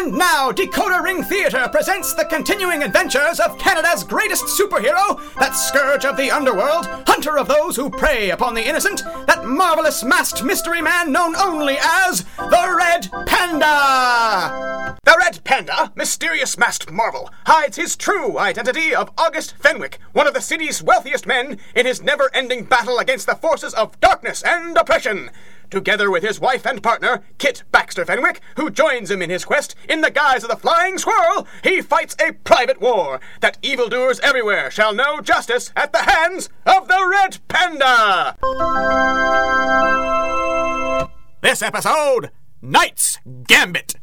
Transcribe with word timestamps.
And 0.00 0.16
now, 0.16 0.50
Decoder 0.50 1.02
Ring 1.02 1.22
Theatre 1.22 1.68
presents 1.70 2.14
the 2.14 2.24
continuing 2.24 2.82
adventures 2.82 3.38
of 3.38 3.58
Canada's 3.58 4.02
greatest 4.02 4.44
superhero, 4.44 5.20
that 5.34 5.52
scourge 5.52 6.06
of 6.06 6.16
the 6.16 6.30
underworld, 6.30 6.86
hunter 7.06 7.36
of 7.36 7.48
those 7.48 7.76
who 7.76 7.90
prey 7.90 8.30
upon 8.30 8.54
the 8.54 8.66
innocent, 8.66 9.02
that 9.26 9.44
marvelous 9.44 10.02
masked 10.02 10.42
mystery 10.42 10.80
man 10.80 11.12
known 11.12 11.36
only 11.36 11.76
as 11.78 12.24
the 12.38 12.74
Red 12.78 13.10
Panda! 13.26 14.96
The 15.04 15.18
Red 15.18 15.44
Panda, 15.44 15.92
mysterious 15.94 16.56
masked 16.56 16.90
marvel, 16.90 17.28
hides 17.44 17.76
his 17.76 17.94
true 17.94 18.38
identity 18.38 18.94
of 18.94 19.12
August 19.18 19.54
Fenwick, 19.58 19.98
one 20.14 20.26
of 20.26 20.32
the 20.32 20.40
city's 20.40 20.82
wealthiest 20.82 21.26
men, 21.26 21.58
in 21.74 21.84
his 21.84 22.00
never 22.00 22.34
ending 22.34 22.64
battle 22.64 22.98
against 22.98 23.26
the 23.26 23.34
forces 23.34 23.74
of 23.74 24.00
darkness 24.00 24.42
and 24.42 24.78
oppression 24.78 25.28
together 25.70 26.10
with 26.10 26.22
his 26.22 26.40
wife 26.40 26.66
and 26.66 26.82
partner, 26.82 27.22
Kit 27.38 27.62
Baxter 27.72 28.04
Fenwick, 28.04 28.40
who 28.56 28.70
joins 28.70 29.10
him 29.10 29.22
in 29.22 29.30
his 29.30 29.44
quest 29.44 29.74
in 29.88 30.00
the 30.00 30.10
guise 30.10 30.42
of 30.42 30.50
the 30.50 30.56
Flying 30.56 30.98
Squirrel, 30.98 31.46
he 31.62 31.80
fights 31.80 32.16
a 32.20 32.32
private 32.32 32.80
war 32.80 33.20
that 33.40 33.58
evildoers 33.62 34.20
everywhere 34.20 34.70
shall 34.70 34.94
know 34.94 35.20
justice 35.20 35.72
at 35.76 35.92
the 35.92 35.98
hands 35.98 36.48
of 36.66 36.88
the 36.88 37.08
Red 37.10 37.38
Panda. 37.48 38.36
This 41.40 41.62
episode 41.62 42.30
Knight's 42.62 43.18
Gambit. 43.46 43.94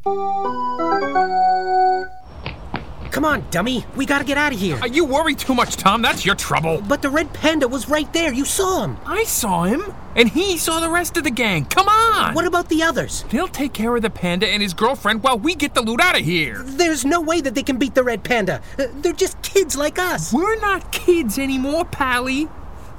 Come 3.10 3.24
on, 3.24 3.44
dummy. 3.50 3.84
We 3.96 4.06
gotta 4.06 4.24
get 4.24 4.36
out 4.38 4.52
of 4.52 4.58
here. 4.60 4.76
Uh, 4.82 4.86
You 4.86 5.04
worry 5.04 5.34
too 5.34 5.54
much, 5.54 5.76
Tom. 5.76 6.02
That's 6.02 6.24
your 6.24 6.34
trouble. 6.34 6.80
But 6.86 7.02
the 7.02 7.10
red 7.10 7.32
panda 7.32 7.66
was 7.68 7.88
right 7.88 8.10
there. 8.12 8.32
You 8.32 8.44
saw 8.44 8.84
him. 8.84 8.96
I 9.06 9.24
saw 9.24 9.64
him, 9.64 9.82
and 10.14 10.28
he 10.28 10.56
saw 10.58 10.80
the 10.80 10.90
rest 10.90 11.16
of 11.16 11.24
the 11.24 11.30
gang. 11.30 11.64
Come 11.64 11.88
on! 11.88 12.34
What 12.34 12.46
about 12.46 12.68
the 12.68 12.82
others? 12.82 13.24
They'll 13.30 13.48
take 13.48 13.72
care 13.72 13.94
of 13.96 14.02
the 14.02 14.10
panda 14.10 14.46
and 14.48 14.62
his 14.62 14.74
girlfriend 14.74 15.22
while 15.22 15.38
we 15.38 15.54
get 15.54 15.74
the 15.74 15.82
loot 15.82 16.00
out 16.00 16.18
of 16.18 16.24
here. 16.24 16.62
There's 16.62 17.04
no 17.04 17.20
way 17.20 17.40
that 17.40 17.54
they 17.54 17.62
can 17.62 17.76
beat 17.78 17.94
the 17.94 18.04
red 18.04 18.22
panda. 18.24 18.60
Uh, 18.78 18.86
They're 19.00 19.12
just 19.12 19.40
kids 19.42 19.76
like 19.76 19.98
us. 19.98 20.32
We're 20.32 20.60
not 20.60 20.92
kids 20.92 21.38
anymore, 21.38 21.84
Pally. 21.86 22.48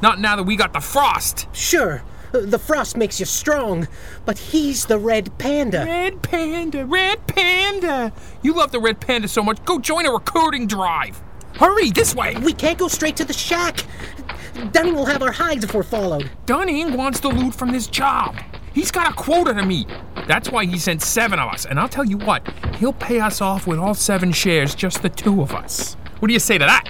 Not 0.02 0.20
now 0.20 0.36
that 0.38 0.44
we 0.44 0.56
got 0.56 0.74
the 0.74 0.80
frost. 0.80 1.48
Sure, 1.54 2.02
the 2.32 2.60
frost 2.60 2.98
makes 2.98 3.20
you 3.20 3.26
strong, 3.26 3.88
but 4.26 4.38
he's 4.38 4.86
the 4.86 5.00
red 5.00 5.38
panda. 5.38 5.86
Red 5.86 6.22
panda, 6.22 6.86
red 6.86 7.26
panda. 7.28 8.14
You 8.42 8.54
love 8.54 8.72
the 8.72 8.80
red 8.80 9.00
panda 9.00 9.28
so 9.28 9.42
much. 9.42 9.64
Go 9.66 9.80
join 9.80 10.06
a 10.06 10.12
recruiting 10.12 10.68
drive. 10.68 11.22
Hurry, 11.56 11.92
this 11.92 12.16
way. 12.16 12.36
We 12.36 12.54
can't 12.54 12.78
go 12.78 12.88
straight 12.88 13.18
to 13.18 13.26
the 13.26 13.34
shack. 13.34 13.86
Dunning 14.72 14.96
will 14.96 15.06
have 15.06 15.22
our 15.22 15.32
hides 15.32 15.64
if 15.64 15.74
we're 15.74 15.84
followed. 15.84 16.30
Dunning 16.46 16.96
wants 16.96 17.20
the 17.20 17.30
loot 17.30 17.54
from 17.54 17.72
this 17.72 17.88
job. 17.88 18.38
He's 18.74 18.92
got 18.92 19.12
a 19.12 19.14
quota 19.14 19.54
to 19.54 19.66
meet. 19.66 19.88
That's 20.28 20.52
why 20.52 20.66
he 20.66 20.78
sent 20.78 21.02
seven 21.02 21.40
of 21.40 21.50
us. 21.50 21.66
And 21.66 21.80
I'll 21.80 21.90
tell 21.90 22.06
you 22.06 22.18
what, 22.18 22.48
he'll 22.76 22.94
pay 22.94 23.20
us 23.20 23.42
off 23.42 23.68
with 23.68 23.80
all 23.80 23.94
seven 23.94 24.32
shares, 24.32 24.76
just 24.76 25.02
the 25.02 25.10
two 25.10 25.42
of 25.42 25.54
us. 25.54 25.96
What 26.20 26.28
do 26.28 26.34
you 26.34 26.40
say 26.40 26.58
to 26.58 26.66
that? 26.66 26.90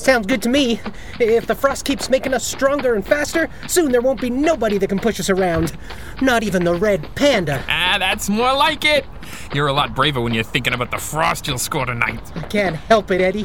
Sounds 0.00 0.26
good 0.26 0.40
to 0.42 0.48
me. 0.48 0.80
If 1.18 1.46
the 1.46 1.54
frost 1.54 1.84
keeps 1.84 2.08
making 2.08 2.32
us 2.32 2.46
stronger 2.46 2.94
and 2.94 3.06
faster, 3.06 3.50
soon 3.68 3.92
there 3.92 4.00
won't 4.00 4.18
be 4.18 4.30
nobody 4.30 4.78
that 4.78 4.88
can 4.88 4.98
push 4.98 5.20
us 5.20 5.28
around. 5.28 5.76
Not 6.22 6.42
even 6.42 6.64
the 6.64 6.74
red 6.74 7.14
panda. 7.16 7.62
Ah, 7.68 7.96
that's 7.98 8.30
more 8.30 8.54
like 8.54 8.86
it. 8.86 9.04
You're 9.52 9.66
a 9.66 9.74
lot 9.74 9.94
braver 9.94 10.22
when 10.22 10.32
you're 10.32 10.42
thinking 10.42 10.72
about 10.72 10.90
the 10.90 10.96
frost 10.96 11.46
you'll 11.46 11.58
score 11.58 11.84
tonight. 11.84 12.32
I 12.34 12.40
can't 12.48 12.76
help 12.76 13.10
it, 13.10 13.20
Eddie. 13.20 13.44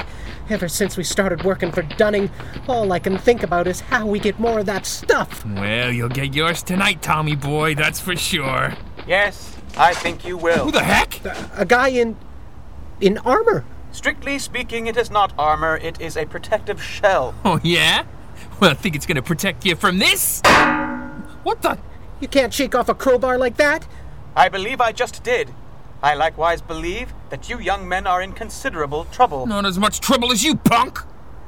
Ever 0.50 0.70
since 0.70 0.96
we 0.96 1.04
started 1.04 1.44
working 1.44 1.74
for 1.74 1.82
Dunning, 1.82 2.32
all 2.70 2.90
I 2.94 3.00
can 3.00 3.18
think 3.18 3.44
about 3.44 3.68
is 3.68 3.82
how 3.82 4.06
we 4.08 4.18
get 4.18 4.40
more 4.40 4.60
of 4.60 4.66
that 4.68 4.86
stuff. 4.86 5.46
Well, 5.46 5.92
you'll 5.92 6.08
get 6.08 6.34
yours 6.34 6.64
tonight, 6.64 7.02
Tommy 7.02 7.36
boy, 7.36 7.76
that's 7.76 8.00
for 8.00 8.16
sure. 8.16 8.74
Yes, 9.06 9.58
I 9.76 9.94
think 9.94 10.26
you 10.26 10.38
will. 10.38 10.64
Who 10.64 10.72
the 10.72 10.84
heck? 10.84 11.20
A 11.58 11.66
guy 11.66 11.90
in. 11.90 12.16
in 13.02 13.18
armor. 13.20 13.66
Strictly 13.96 14.38
speaking, 14.40 14.88
it 14.88 14.98
is 14.98 15.10
not 15.10 15.32
armor, 15.40 15.78
it 15.78 16.02
is 16.02 16.18
a 16.18 16.26
protective 16.26 16.84
shell. 16.84 17.34
Oh, 17.46 17.62
yeah? 17.64 18.04
Well, 18.60 18.72
I 18.72 18.74
think 18.74 18.94
it's 18.94 19.06
gonna 19.06 19.22
protect 19.22 19.66
you 19.66 19.78
from 19.78 20.00
this. 20.00 20.42
What 21.44 21.62
the? 21.62 21.78
You 22.20 22.28
can't 22.28 22.54
shake 22.54 22.76
off 22.76 22.90
a 22.90 22.94
crowbar 22.94 23.38
like 23.38 23.56
that. 23.56 23.88
I 24.36 24.50
believe 24.50 24.82
I 24.82 24.92
just 24.92 25.24
did. 25.24 25.54
I 26.04 26.14
likewise 26.14 26.62
believe 26.62 27.14
that 27.30 27.50
you 27.50 27.58
young 27.58 27.88
men 27.88 28.06
are 28.06 28.22
in 28.22 28.34
considerable 28.34 29.06
trouble. 29.06 29.46
Not 29.46 29.66
as 29.66 29.80
much 29.80 30.02
trouble 30.02 30.30
as 30.34 30.44
you, 30.44 30.58
punk! 30.58 31.00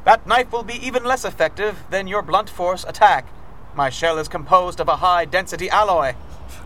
That 0.05 0.25
knife 0.25 0.53
will 0.53 0.63
be 0.63 0.75
even 0.75 1.03
less 1.03 1.25
effective 1.25 1.83
than 1.89 2.07
your 2.07 2.21
blunt 2.21 2.49
force 2.49 2.85
attack. 2.87 3.27
My 3.75 3.89
shell 3.89 4.17
is 4.17 4.29
composed 4.29 4.79
of 4.79 4.87
a 4.87 4.95
high 4.95 5.25
density 5.25 5.69
alloy. 5.69 6.15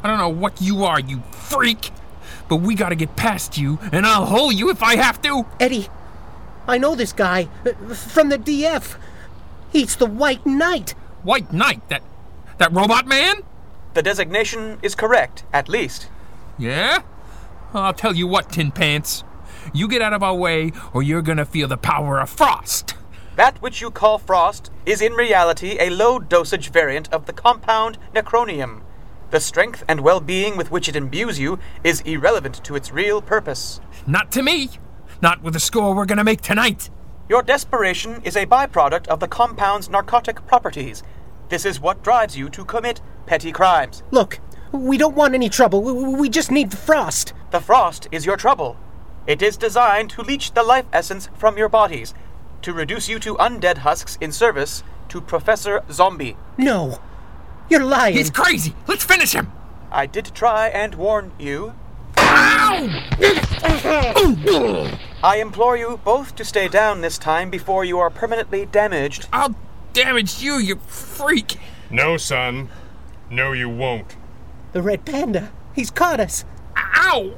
I 0.03 0.07
don't 0.07 0.19
know 0.19 0.29
what 0.29 0.61
you 0.61 0.83
are, 0.83 0.99
you 0.99 1.23
freak, 1.31 1.89
but 2.51 2.57
we 2.57 2.75
gotta 2.75 2.95
get 2.95 3.15
past 3.15 3.57
you, 3.57 3.79
and 3.93 4.05
I'll 4.05 4.25
hole 4.25 4.51
you 4.51 4.69
if 4.69 4.83
I 4.83 4.97
have 4.97 5.21
to. 5.21 5.45
Eddie, 5.57 5.87
I 6.67 6.77
know 6.77 6.95
this 6.95 7.13
guy 7.13 7.47
uh, 7.65 7.93
from 7.93 8.27
the 8.27 8.37
DF. 8.37 8.97
He's 9.71 9.95
the 9.95 10.05
White 10.05 10.45
Knight. 10.45 10.91
White 11.23 11.53
Knight, 11.53 11.87
that 11.87 12.03
that 12.57 12.73
robot 12.73 13.07
man? 13.07 13.43
The 13.93 14.01
designation 14.03 14.79
is 14.81 14.95
correct, 14.95 15.45
at 15.53 15.69
least. 15.69 16.09
Yeah? 16.57 17.03
I'll 17.73 17.93
tell 17.93 18.13
you 18.13 18.27
what, 18.27 18.49
Tin 18.49 18.71
Pants. 18.71 19.23
You 19.73 19.87
get 19.87 20.01
out 20.01 20.11
of 20.11 20.21
our 20.21 20.35
way, 20.35 20.73
or 20.93 21.01
you're 21.01 21.21
gonna 21.21 21.45
feel 21.45 21.69
the 21.69 21.77
power 21.77 22.19
of 22.19 22.29
frost. 22.29 22.95
That 23.37 23.61
which 23.61 23.79
you 23.79 23.91
call 23.91 24.17
frost 24.17 24.71
is 24.85 25.01
in 25.01 25.13
reality 25.13 25.77
a 25.79 25.89
low 25.89 26.19
dosage 26.19 26.69
variant 26.69 27.13
of 27.13 27.27
the 27.27 27.33
compound 27.33 27.97
necronium. 28.13 28.81
The 29.31 29.39
strength 29.39 29.83
and 29.87 30.01
well 30.01 30.19
being 30.19 30.57
with 30.57 30.71
which 30.71 30.89
it 30.89 30.95
imbues 30.95 31.39
you 31.39 31.57
is 31.83 32.01
irrelevant 32.01 32.63
to 32.65 32.75
its 32.75 32.91
real 32.91 33.21
purpose. 33.21 33.79
Not 34.05 34.29
to 34.33 34.43
me. 34.43 34.69
Not 35.21 35.41
with 35.41 35.53
the 35.53 35.59
score 35.59 35.95
we're 35.95 36.05
gonna 36.05 36.23
make 36.23 36.41
tonight. 36.41 36.89
Your 37.29 37.41
desperation 37.41 38.21
is 38.25 38.35
a 38.35 38.45
byproduct 38.45 39.07
of 39.07 39.21
the 39.21 39.27
compound's 39.29 39.89
narcotic 39.89 40.45
properties. 40.47 41.01
This 41.47 41.65
is 41.65 41.79
what 41.79 42.03
drives 42.03 42.35
you 42.37 42.49
to 42.49 42.65
commit 42.65 42.99
petty 43.25 43.53
crimes. 43.53 44.03
Look, 44.11 44.39
we 44.73 44.97
don't 44.97 45.15
want 45.15 45.33
any 45.33 45.47
trouble. 45.49 45.81
We- 45.81 45.93
We 45.93 46.29
just 46.29 46.51
need 46.51 46.71
the 46.71 46.77
frost. 46.77 47.33
The 47.51 47.61
frost 47.61 48.07
is 48.11 48.25
your 48.25 48.35
trouble. 48.37 48.75
It 49.27 49.41
is 49.41 49.55
designed 49.55 50.09
to 50.11 50.23
leach 50.23 50.53
the 50.53 50.63
life 50.63 50.85
essence 50.91 51.29
from 51.37 51.57
your 51.57 51.69
bodies, 51.69 52.13
to 52.63 52.73
reduce 52.73 53.07
you 53.07 53.17
to 53.19 53.35
undead 53.35 53.79
husks 53.79 54.17
in 54.19 54.31
service 54.33 54.83
to 55.09 55.21
Professor 55.21 55.83
Zombie. 55.91 56.35
No, 56.57 56.99
you're 57.71 57.83
lying. 57.85 58.15
He's 58.15 58.29
crazy. 58.29 58.75
Let's 58.87 59.05
finish 59.05 59.33
him. 59.33 59.51
I 59.91 60.05
did 60.05 60.31
try 60.35 60.67
and 60.67 60.95
warn 60.95 61.31
you. 61.39 61.73
Ow! 62.17 62.87
I 65.23 65.37
implore 65.39 65.77
you 65.77 65.99
both 66.03 66.35
to 66.35 66.45
stay 66.45 66.67
down 66.67 67.01
this 67.01 67.17
time 67.17 67.49
before 67.49 67.85
you 67.85 67.97
are 67.99 68.09
permanently 68.09 68.65
damaged. 68.65 69.27
I'll 69.31 69.55
damage 69.93 70.41
you, 70.41 70.55
you 70.55 70.77
freak. 70.87 71.57
No, 71.89 72.17
son. 72.17 72.69
No, 73.29 73.53
you 73.53 73.69
won't. 73.69 74.15
The 74.73 74.81
red 74.81 75.05
panda. 75.05 75.51
He's 75.73 75.91
caught 75.91 76.19
us. 76.19 76.45
Ow! 76.75 77.29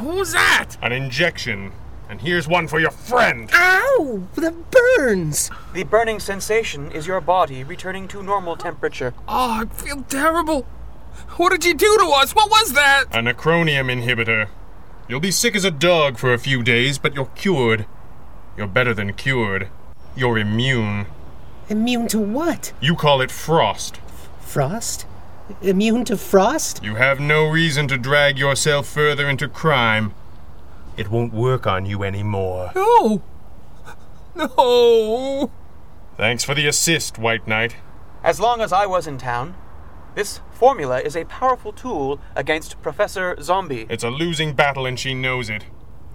Who's 0.00 0.32
that? 0.32 0.76
An 0.82 0.92
injection. 0.92 1.72
And 2.08 2.20
here's 2.20 2.46
one 2.46 2.68
for 2.68 2.80
your 2.80 2.90
friend. 2.90 3.50
Ow! 3.52 4.22
The 4.34 4.50
burns. 4.50 5.50
The 5.72 5.84
burning 5.84 6.20
sensation 6.20 6.92
is 6.92 7.06
your 7.06 7.20
body 7.20 7.64
returning 7.64 8.08
to 8.08 8.22
normal 8.22 8.56
temperature. 8.56 9.14
Oh, 9.26 9.62
I 9.62 9.64
feel 9.66 10.02
terrible. 10.02 10.62
What 11.36 11.50
did 11.50 11.64
you 11.64 11.74
do 11.74 11.96
to 11.98 12.06
us? 12.08 12.34
What 12.34 12.50
was 12.50 12.72
that? 12.74 13.04
A 13.12 13.18
necronium 13.18 13.90
inhibitor. 13.90 14.48
You'll 15.08 15.20
be 15.20 15.30
sick 15.30 15.54
as 15.56 15.64
a 15.64 15.70
dog 15.70 16.18
for 16.18 16.32
a 16.32 16.38
few 16.38 16.62
days, 16.62 16.98
but 16.98 17.14
you're 17.14 17.30
cured. 17.34 17.86
You're 18.56 18.66
better 18.66 18.94
than 18.94 19.12
cured. 19.14 19.68
You're 20.16 20.38
immune. 20.38 21.06
Immune 21.68 22.08
to 22.08 22.20
what? 22.20 22.72
You 22.80 22.94
call 22.94 23.20
it 23.20 23.30
frost. 23.30 23.96
Frost? 24.40 25.06
Immune 25.60 26.04
to 26.06 26.16
frost? 26.16 26.82
You 26.82 26.94
have 26.94 27.20
no 27.20 27.48
reason 27.48 27.88
to 27.88 27.98
drag 27.98 28.38
yourself 28.38 28.86
further 28.86 29.28
into 29.28 29.48
crime. 29.48 30.14
It 30.96 31.10
won't 31.10 31.32
work 31.32 31.66
on 31.66 31.86
you 31.86 32.02
anymore. 32.04 32.70
No. 32.74 33.22
No. 34.34 35.50
Thanks 36.16 36.44
for 36.44 36.54
the 36.54 36.66
assist, 36.66 37.18
White 37.18 37.48
Knight. 37.48 37.76
As 38.22 38.40
long 38.40 38.60
as 38.60 38.72
I 38.72 38.86
was 38.86 39.06
in 39.06 39.18
town, 39.18 39.54
this 40.14 40.40
formula 40.52 41.00
is 41.00 41.16
a 41.16 41.24
powerful 41.24 41.72
tool 41.72 42.20
against 42.36 42.80
Professor 42.80 43.36
Zombie. 43.42 43.86
It's 43.88 44.04
a 44.04 44.10
losing 44.10 44.54
battle 44.54 44.86
and 44.86 44.98
she 44.98 45.14
knows 45.14 45.50
it. 45.50 45.66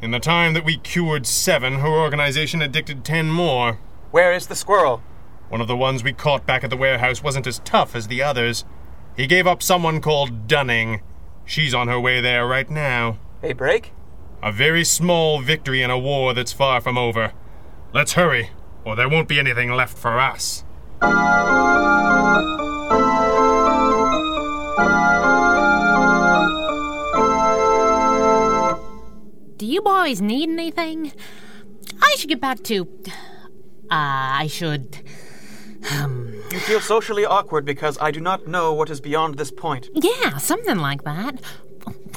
In 0.01 0.11
the 0.11 0.19
time 0.19 0.53
that 0.53 0.63
we 0.63 0.77
cured 0.77 1.25
seven, 1.25 1.75
her 1.79 1.87
organization 1.87 2.61
addicted 2.61 3.03
ten 3.03 3.29
more. 3.29 3.79
Where 4.11 4.31
is 4.31 4.47
the 4.47 4.55
squirrel? 4.55 5.03
One 5.49 5.59
of 5.59 5.67
the 5.67 5.75
ones 5.75 6.03
we 6.03 6.13
caught 6.13 6.45
back 6.45 6.63
at 6.63 6.69
the 6.69 6.77
warehouse 6.77 7.21
wasn't 7.21 7.47
as 7.47 7.59
tough 7.59 7.95
as 7.95 8.07
the 8.07 8.23
others. 8.23 8.63
He 9.17 9.27
gave 9.27 9.45
up 9.45 9.61
someone 9.61 9.99
called 9.99 10.47
Dunning. 10.47 11.01
She's 11.43 11.73
on 11.73 11.89
her 11.89 11.99
way 11.99 12.21
there 12.21 12.47
right 12.47 12.69
now. 12.69 13.17
A 13.43 13.53
break? 13.53 13.91
A 14.41 14.51
very 14.51 14.83
small 14.83 15.41
victory 15.41 15.81
in 15.81 15.89
a 15.91 15.99
war 15.99 16.33
that's 16.33 16.53
far 16.53 16.79
from 16.81 16.97
over. 16.97 17.33
Let's 17.93 18.13
hurry, 18.13 18.51
or 18.85 18.95
there 18.95 19.09
won't 19.09 19.27
be 19.27 19.39
anything 19.39 19.71
left 19.71 19.97
for 19.97 20.19
us. 20.19 20.63
Do 29.57 29.65
you 29.65 29.81
boys 29.81 30.21
need 30.21 30.49
anything? 30.49 31.11
I 32.01 32.15
should 32.17 32.29
get 32.29 32.39
back 32.39 32.63
to. 32.63 32.87
Uh, 33.91 34.43
I 34.43 34.47
should. 34.49 34.99
Um, 35.91 36.33
You 36.51 36.59
feel 36.59 36.79
socially 36.79 37.25
awkward 37.25 37.65
because 37.65 37.97
I 37.99 38.11
do 38.11 38.19
not 38.21 38.47
know 38.47 38.73
what 38.73 38.89
is 38.89 39.01
beyond 39.01 39.35
this 39.37 39.51
point. 39.51 39.89
yeah, 39.93 40.37
something 40.37 40.77
like 40.77 41.03
that. 41.03 41.41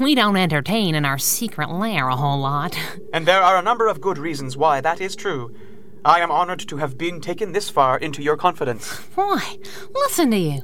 We 0.00 0.14
don't 0.14 0.36
entertain 0.36 0.94
in 0.94 1.04
our 1.04 1.18
secret 1.18 1.70
lair 1.70 2.08
a 2.08 2.16
whole 2.16 2.38
lot. 2.38 2.76
And 3.12 3.26
there 3.26 3.42
are 3.42 3.58
a 3.58 3.62
number 3.62 3.88
of 3.88 4.00
good 4.00 4.16
reasons 4.16 4.56
why 4.56 4.80
that 4.80 5.00
is 5.00 5.14
true. 5.14 5.54
I 6.04 6.20
am 6.20 6.30
honored 6.30 6.60
to 6.68 6.78
have 6.78 6.96
been 6.96 7.20
taken 7.20 7.52
this 7.52 7.68
far 7.68 7.98
into 7.98 8.22
your 8.22 8.36
confidence. 8.36 8.88
Why, 9.14 9.58
listen 9.94 10.30
to 10.32 10.36
you. 10.36 10.62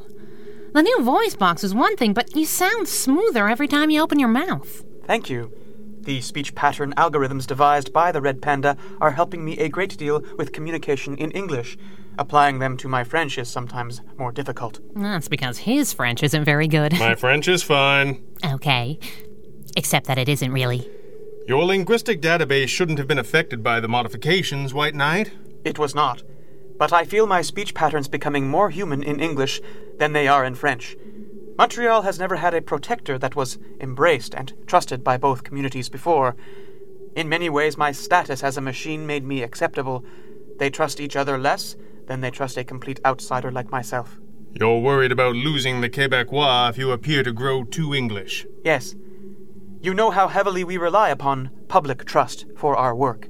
The 0.72 0.82
new 0.82 1.02
voice 1.02 1.36
box 1.36 1.62
is 1.62 1.74
one 1.74 1.96
thing, 1.96 2.12
but 2.12 2.34
you 2.34 2.44
sound 2.44 2.88
smoother 2.88 3.48
every 3.48 3.68
time 3.68 3.90
you 3.90 4.00
open 4.00 4.18
your 4.18 4.30
mouth. 4.30 4.84
Thank 5.06 5.30
you. 5.30 5.52
The 6.00 6.20
speech 6.22 6.54
pattern 6.54 6.92
algorithms 6.96 7.46
devised 7.46 7.92
by 7.92 8.10
the 8.10 8.20
Red 8.20 8.42
Panda 8.42 8.76
are 9.00 9.12
helping 9.12 9.44
me 9.44 9.58
a 9.58 9.68
great 9.68 9.96
deal 9.96 10.22
with 10.36 10.52
communication 10.52 11.16
in 11.16 11.30
English. 11.32 11.76
Applying 12.18 12.58
them 12.58 12.76
to 12.78 12.88
my 12.88 13.04
French 13.04 13.38
is 13.38 13.48
sometimes 13.48 14.02
more 14.18 14.32
difficult. 14.32 14.80
That's 14.96 15.28
because 15.28 15.58
his 15.58 15.92
French 15.92 16.24
isn't 16.24 16.44
very 16.44 16.66
good. 16.66 16.98
My 16.98 17.14
French 17.14 17.46
is 17.46 17.62
fine. 17.62 18.24
okay. 18.44 18.98
Except 19.76 20.08
that 20.08 20.18
it 20.18 20.28
isn't 20.28 20.50
really. 20.50 20.90
Your 21.46 21.64
linguistic 21.64 22.20
database 22.20 22.68
shouldn't 22.68 22.98
have 22.98 23.06
been 23.06 23.20
affected 23.20 23.62
by 23.62 23.78
the 23.78 23.86
modifications, 23.86 24.74
White 24.74 24.96
Knight. 24.96 25.30
It 25.64 25.78
was 25.78 25.94
not. 25.94 26.24
But 26.76 26.92
I 26.92 27.04
feel 27.04 27.28
my 27.28 27.40
speech 27.40 27.72
patterns 27.72 28.08
becoming 28.08 28.48
more 28.48 28.70
human 28.70 29.04
in 29.04 29.20
English 29.20 29.60
than 29.98 30.12
they 30.12 30.26
are 30.26 30.44
in 30.44 30.56
French. 30.56 30.96
Montreal 31.56 32.02
has 32.02 32.18
never 32.18 32.36
had 32.36 32.52
a 32.52 32.60
protector 32.60 33.16
that 33.18 33.36
was 33.36 33.58
embraced 33.80 34.34
and 34.34 34.52
trusted 34.66 35.04
by 35.04 35.16
both 35.16 35.44
communities 35.44 35.88
before. 35.88 36.34
In 37.14 37.28
many 37.28 37.48
ways, 37.48 37.76
my 37.76 37.92
status 37.92 38.42
as 38.42 38.56
a 38.56 38.60
machine 38.60 39.06
made 39.06 39.24
me 39.24 39.42
acceptable. 39.42 40.04
They 40.58 40.70
trust 40.70 41.00
each 41.00 41.14
other 41.14 41.38
less 41.38 41.76
than 42.08 42.20
they 42.20 42.30
trust 42.30 42.56
a 42.56 42.64
complete 42.64 42.98
outsider 43.06 43.52
like 43.52 43.70
myself. 43.70 44.18
You're 44.58 44.80
worried 44.80 45.12
about 45.12 45.36
losing 45.36 45.80
the 45.80 45.90
Quebecois 45.90 46.70
if 46.70 46.78
you 46.78 46.90
appear 46.90 47.22
to 47.22 47.32
grow 47.32 47.62
too 47.62 47.94
English. 47.94 48.46
Yes. 48.64 48.96
You 49.80 49.94
know 49.94 50.10
how 50.10 50.26
heavily 50.26 50.64
we 50.64 50.76
rely 50.76 51.10
upon 51.10 51.50
public 51.68 52.04
trust 52.04 52.46
for 52.56 52.74
our 52.74 52.94
work. 52.96 53.28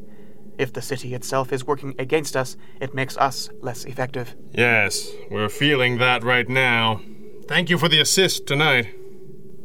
If 0.56 0.72
the 0.72 0.80
city 0.80 1.14
itself 1.14 1.52
is 1.52 1.66
working 1.66 1.94
against 1.98 2.36
us, 2.36 2.56
it 2.80 2.94
makes 2.94 3.16
us 3.18 3.50
less 3.60 3.84
effective. 3.84 4.34
Yes, 4.52 5.10
we're 5.30 5.48
feeling 5.50 5.98
that 5.98 6.24
right 6.24 6.48
now. 6.48 7.00
Thank 7.46 7.68
you 7.70 7.78
for 7.78 7.88
the 7.88 8.00
assist 8.00 8.46
tonight. 8.46 8.94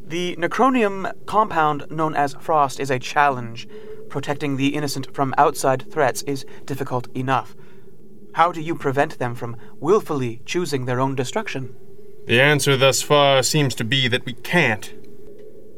The 0.06 0.36
necronium 0.36 1.12
compound 1.26 1.88
known 1.90 2.16
as 2.16 2.36
frost 2.40 2.80
is 2.80 2.92
a 2.92 3.00
challenge. 3.00 3.68
Protecting 4.10 4.58
the 4.58 4.76
innocent 4.76 5.14
from 5.16 5.34
outside 5.38 5.90
threats 5.92 6.22
is 6.24 6.46
difficult 6.66 7.08
enough. 7.16 7.56
How 8.34 8.52
do 8.52 8.62
you 8.62 8.76
prevent 8.76 9.20
them 9.20 9.36
from 9.36 9.58
willfully 9.80 10.42
choosing 10.46 10.86
their 10.86 11.00
own 11.00 11.16
destruction? 11.16 11.76
The 12.26 12.42
answer 12.42 12.76
thus 12.76 13.02
far 13.02 13.44
seems 13.44 13.76
to 13.76 13.84
be 13.84 14.08
that 14.08 14.26
we 14.26 14.34
can't. 14.34 14.94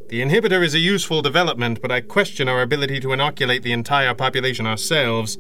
The 0.10 0.22
inhibitor 0.22 0.64
is 0.64 0.74
a 0.74 0.80
useful 0.80 1.22
development, 1.22 1.82
but 1.82 1.92
I 1.92 2.00
question 2.00 2.48
our 2.48 2.62
ability 2.62 3.00
to 3.02 3.12
inoculate 3.12 3.64
the 3.64 3.74
entire 3.74 4.14
population 4.14 4.66
ourselves. 4.66 5.38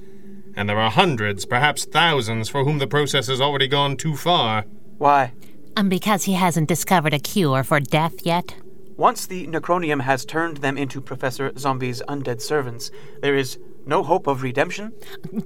And 0.56 0.68
there 0.68 0.80
are 0.80 0.92
hundreds, 0.92 1.46
perhaps 1.46 1.86
thousands, 1.86 2.50
for 2.50 2.66
whom 2.66 2.80
the 2.80 2.88
process 2.88 3.28
has 3.28 3.40
already 3.40 3.68
gone 3.68 3.96
too 3.96 4.16
far. 4.16 4.66
Why? 4.98 5.34
And 5.78 5.90
because 5.90 6.24
he 6.24 6.34
hasn't 6.34 6.68
discovered 6.68 7.14
a 7.14 7.20
cure 7.20 7.64
for 7.64 7.80
death 7.80 8.26
yet? 8.26 8.56
Once 8.98 9.26
the 9.26 9.46
necronium 9.48 10.02
has 10.02 10.26
turned 10.26 10.58
them 10.58 10.78
into 10.78 11.00
Professor 11.00 11.52
Zombie's 11.58 12.02
undead 12.08 12.42
servants, 12.42 12.92
there 13.22 13.36
is 13.36 13.60
no 13.86 14.04
hope 14.04 14.28
of 14.28 14.42
redemption? 14.44 14.94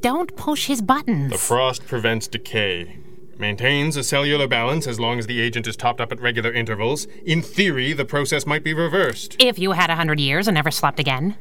Don't 0.02 0.36
push 0.36 0.68
his 0.68 0.82
buttons. 0.82 1.32
The 1.32 1.38
frost 1.38 1.86
prevents 1.86 2.28
decay. 2.28 2.98
Maintains 3.38 3.96
a 3.96 4.04
cellular 4.04 4.48
balance 4.48 4.86
as 4.86 5.00
long 5.00 5.18
as 5.18 5.28
the 5.28 5.40
agent 5.40 5.66
is 5.66 5.78
topped 5.78 6.02
up 6.02 6.12
at 6.12 6.20
regular 6.20 6.52
intervals. 6.52 7.06
In 7.26 7.42
theory, 7.42 7.94
the 7.94 8.04
process 8.06 8.46
might 8.46 8.64
be 8.64 8.74
reversed. 8.74 9.36
if 9.40 9.58
you 9.58 9.72
had 9.72 9.90
a 9.90 9.96
hundred 9.96 10.20
years 10.20 10.48
and 10.48 10.56
never 10.56 10.72
slept 10.72 11.00
again. 11.00 11.36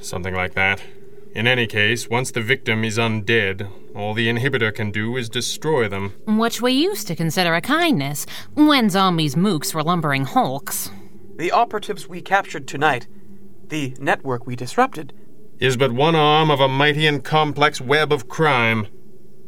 Something 0.00 0.34
like 0.34 0.54
that. 0.54 0.82
In 1.34 1.46
any 1.48 1.66
case, 1.66 2.08
once 2.08 2.30
the 2.30 2.40
victim 2.40 2.84
is 2.84 2.96
undead, 2.96 3.68
all 3.94 4.14
the 4.14 4.28
inhibitor 4.28 4.72
can 4.72 4.90
do 4.92 5.16
is 5.16 5.28
destroy 5.28 5.88
them. 5.88 6.14
Which 6.26 6.62
we 6.62 6.72
used 6.72 7.08
to 7.08 7.16
consider 7.16 7.54
a 7.54 7.60
kindness 7.60 8.24
when 8.54 8.88
zombies 8.88 9.34
mooks 9.34 9.74
were 9.74 9.82
lumbering 9.82 10.24
hulks. 10.26 10.90
The 11.36 11.50
operatives 11.50 12.08
we 12.08 12.22
captured 12.22 12.68
tonight, 12.68 13.08
the 13.68 13.96
network 13.98 14.46
we 14.46 14.54
disrupted, 14.54 15.12
Is 15.64 15.78
but 15.78 15.92
one 15.92 16.14
arm 16.14 16.50
of 16.50 16.60
a 16.60 16.68
mighty 16.68 17.06
and 17.06 17.24
complex 17.24 17.80
web 17.80 18.12
of 18.12 18.28
crime. 18.28 18.86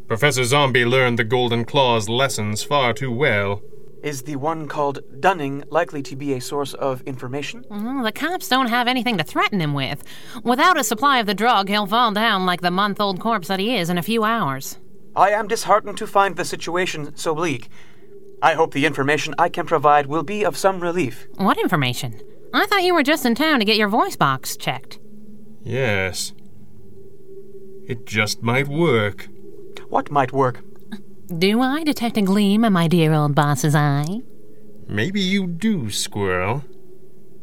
Professor 0.09 0.45
Zombie 0.45 0.87
learned 0.87 1.19
the 1.19 1.25
Golden 1.25 1.67
Claw's 1.67 2.09
lessons 2.09 2.63
far 2.63 2.95
too 2.95 3.13
well. 3.13 3.61
is 4.03 4.23
the 4.23 4.37
one 4.37 4.67
called 4.67 5.01
Dunning 5.21 5.63
likely 5.69 6.03
to 6.05 6.17
be 6.17 6.33
a 6.33 6.41
source 6.41 6.73
of 6.73 7.03
information? 7.03 7.67
Well, 7.69 8.03
the 8.03 8.13
cops 8.13 8.49
don't 8.49 8.69
have 8.69 8.89
anything 8.89 9.19
to 9.19 9.25
threaten 9.25 9.61
him 9.61 9.75
with. 9.75 10.05
Without 10.43 10.81
a 10.81 10.85
supply 10.85 11.19
of 11.19 11.27
the 11.27 11.35
drug, 11.35 11.69
he'll 11.69 11.87
fall 11.87 12.13
down 12.13 12.47
like 12.47 12.63
the 12.63 12.71
month 12.71 12.99
old 12.99 13.21
corpse 13.21 13.49
that 13.49 13.61
he 13.61 13.77
is 13.77 13.91
in 13.91 13.99
a 13.99 14.03
few 14.03 14.25
hours. 14.25 14.79
I 15.15 15.33
am 15.33 15.49
disheartened 15.49 15.99
to 15.99 16.07
find 16.07 16.35
the 16.37 16.47
situation 16.47 17.15
so 17.15 17.35
bleak. 17.35 17.69
I 18.41 18.55
hope 18.55 18.73
the 18.73 18.87
information 18.87 19.35
I 19.39 19.51
can 19.51 19.67
provide 19.67 20.07
will 20.07 20.23
be 20.23 20.45
of 20.45 20.57
some 20.57 20.81
relief. 20.81 21.27
What 21.37 21.59
information? 21.59 22.19
I 22.55 22.65
thought 22.65 22.85
you 22.85 22.95
were 22.95 23.03
just 23.03 23.27
in 23.27 23.35
town 23.35 23.59
to 23.59 23.67
get 23.67 23.77
your 23.77 23.89
voice 23.89 24.17
box 24.17 24.57
checked. 24.57 24.99
Yes. 25.67 26.33
It 27.89 28.07
just 28.07 28.41
might 28.41 28.69
work. 28.69 29.29
What 29.89 30.13
might 30.13 30.33
work? 30.33 30.63
Do 31.27 31.61
I 31.61 31.83
detect 31.83 32.17
a 32.17 32.23
gleam 32.23 32.65
in 32.65 32.73
my 32.73 32.87
dear 32.87 33.13
old 33.13 33.35
boss's 33.35 33.75
eye? 33.75 34.21
Maybe 34.87 35.21
you 35.21 35.49
do, 35.49 35.91
Squirrel. 35.91 36.63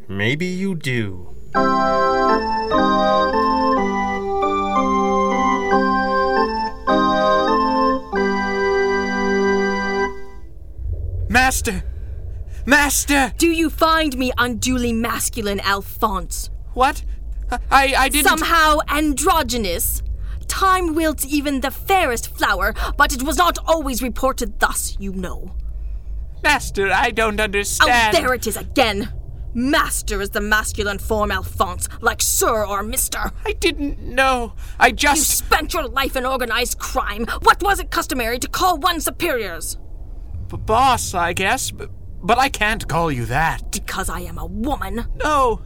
Maybe 0.08 0.46
you 0.46 0.74
do. 0.74 1.36
Master! 11.30 11.84
Master! 12.65 13.34
Do 13.38 13.48
you 13.48 13.70
find 13.70 14.18
me 14.18 14.32
unduly 14.38 14.94
masculine, 14.94 15.60
Alphonse? 15.60 16.50
What? 16.74 17.03
I 17.71 17.93
I 17.97 18.09
didn't. 18.09 18.27
Somehow 18.27 18.79
androgynous? 18.88 20.01
Time 20.47 20.93
wilts 20.93 21.25
even 21.25 21.62
the 21.62 21.71
fairest 21.71 22.35
flower, 22.38 22.73
but 22.97 23.13
it 23.13 23.23
was 23.23 23.38
not 23.38 23.57
always 23.65 24.03
reported 24.03 24.59
thus, 24.59 24.95
you 25.00 25.12
know. 25.12 25.55
Master, 26.43 26.91
I 26.91 27.12
don't 27.12 27.39
oh, 27.39 27.43
understand. 27.43 28.15
Oh, 28.15 28.19
there 28.19 28.33
it 28.33 28.45
is 28.45 28.57
again! 28.57 29.13
Master 29.55 30.21
is 30.21 30.31
the 30.31 30.41
masculine 30.41 30.97
form, 30.97 31.31
Alphonse, 31.31 31.88
like 32.01 32.21
Sir 32.21 32.65
or 32.65 32.83
Mister. 32.83 33.31
I 33.45 33.53
didn't 33.53 34.00
know. 34.00 34.53
I 34.79 34.91
just. 34.91 35.17
You 35.17 35.47
spent 35.47 35.73
your 35.73 35.88
life 35.88 36.15
in 36.15 36.25
organized 36.25 36.79
crime. 36.79 37.25
What 37.43 37.63
was 37.63 37.79
it 37.79 37.91
customary 37.91 38.39
to 38.39 38.47
call 38.47 38.77
one's 38.77 39.05
superiors? 39.05 39.77
B- 40.50 40.57
boss, 40.57 41.13
I 41.13 41.33
guess. 41.33 41.71
But, 41.71 41.91
but 42.21 42.39
I 42.39 42.50
can't 42.50 42.88
call 42.88 43.12
you 43.12 43.25
that. 43.25 43.71
Because 43.71 44.09
I 44.09 44.21
am 44.21 44.38
a 44.38 44.45
woman. 44.45 45.05
No. 45.23 45.62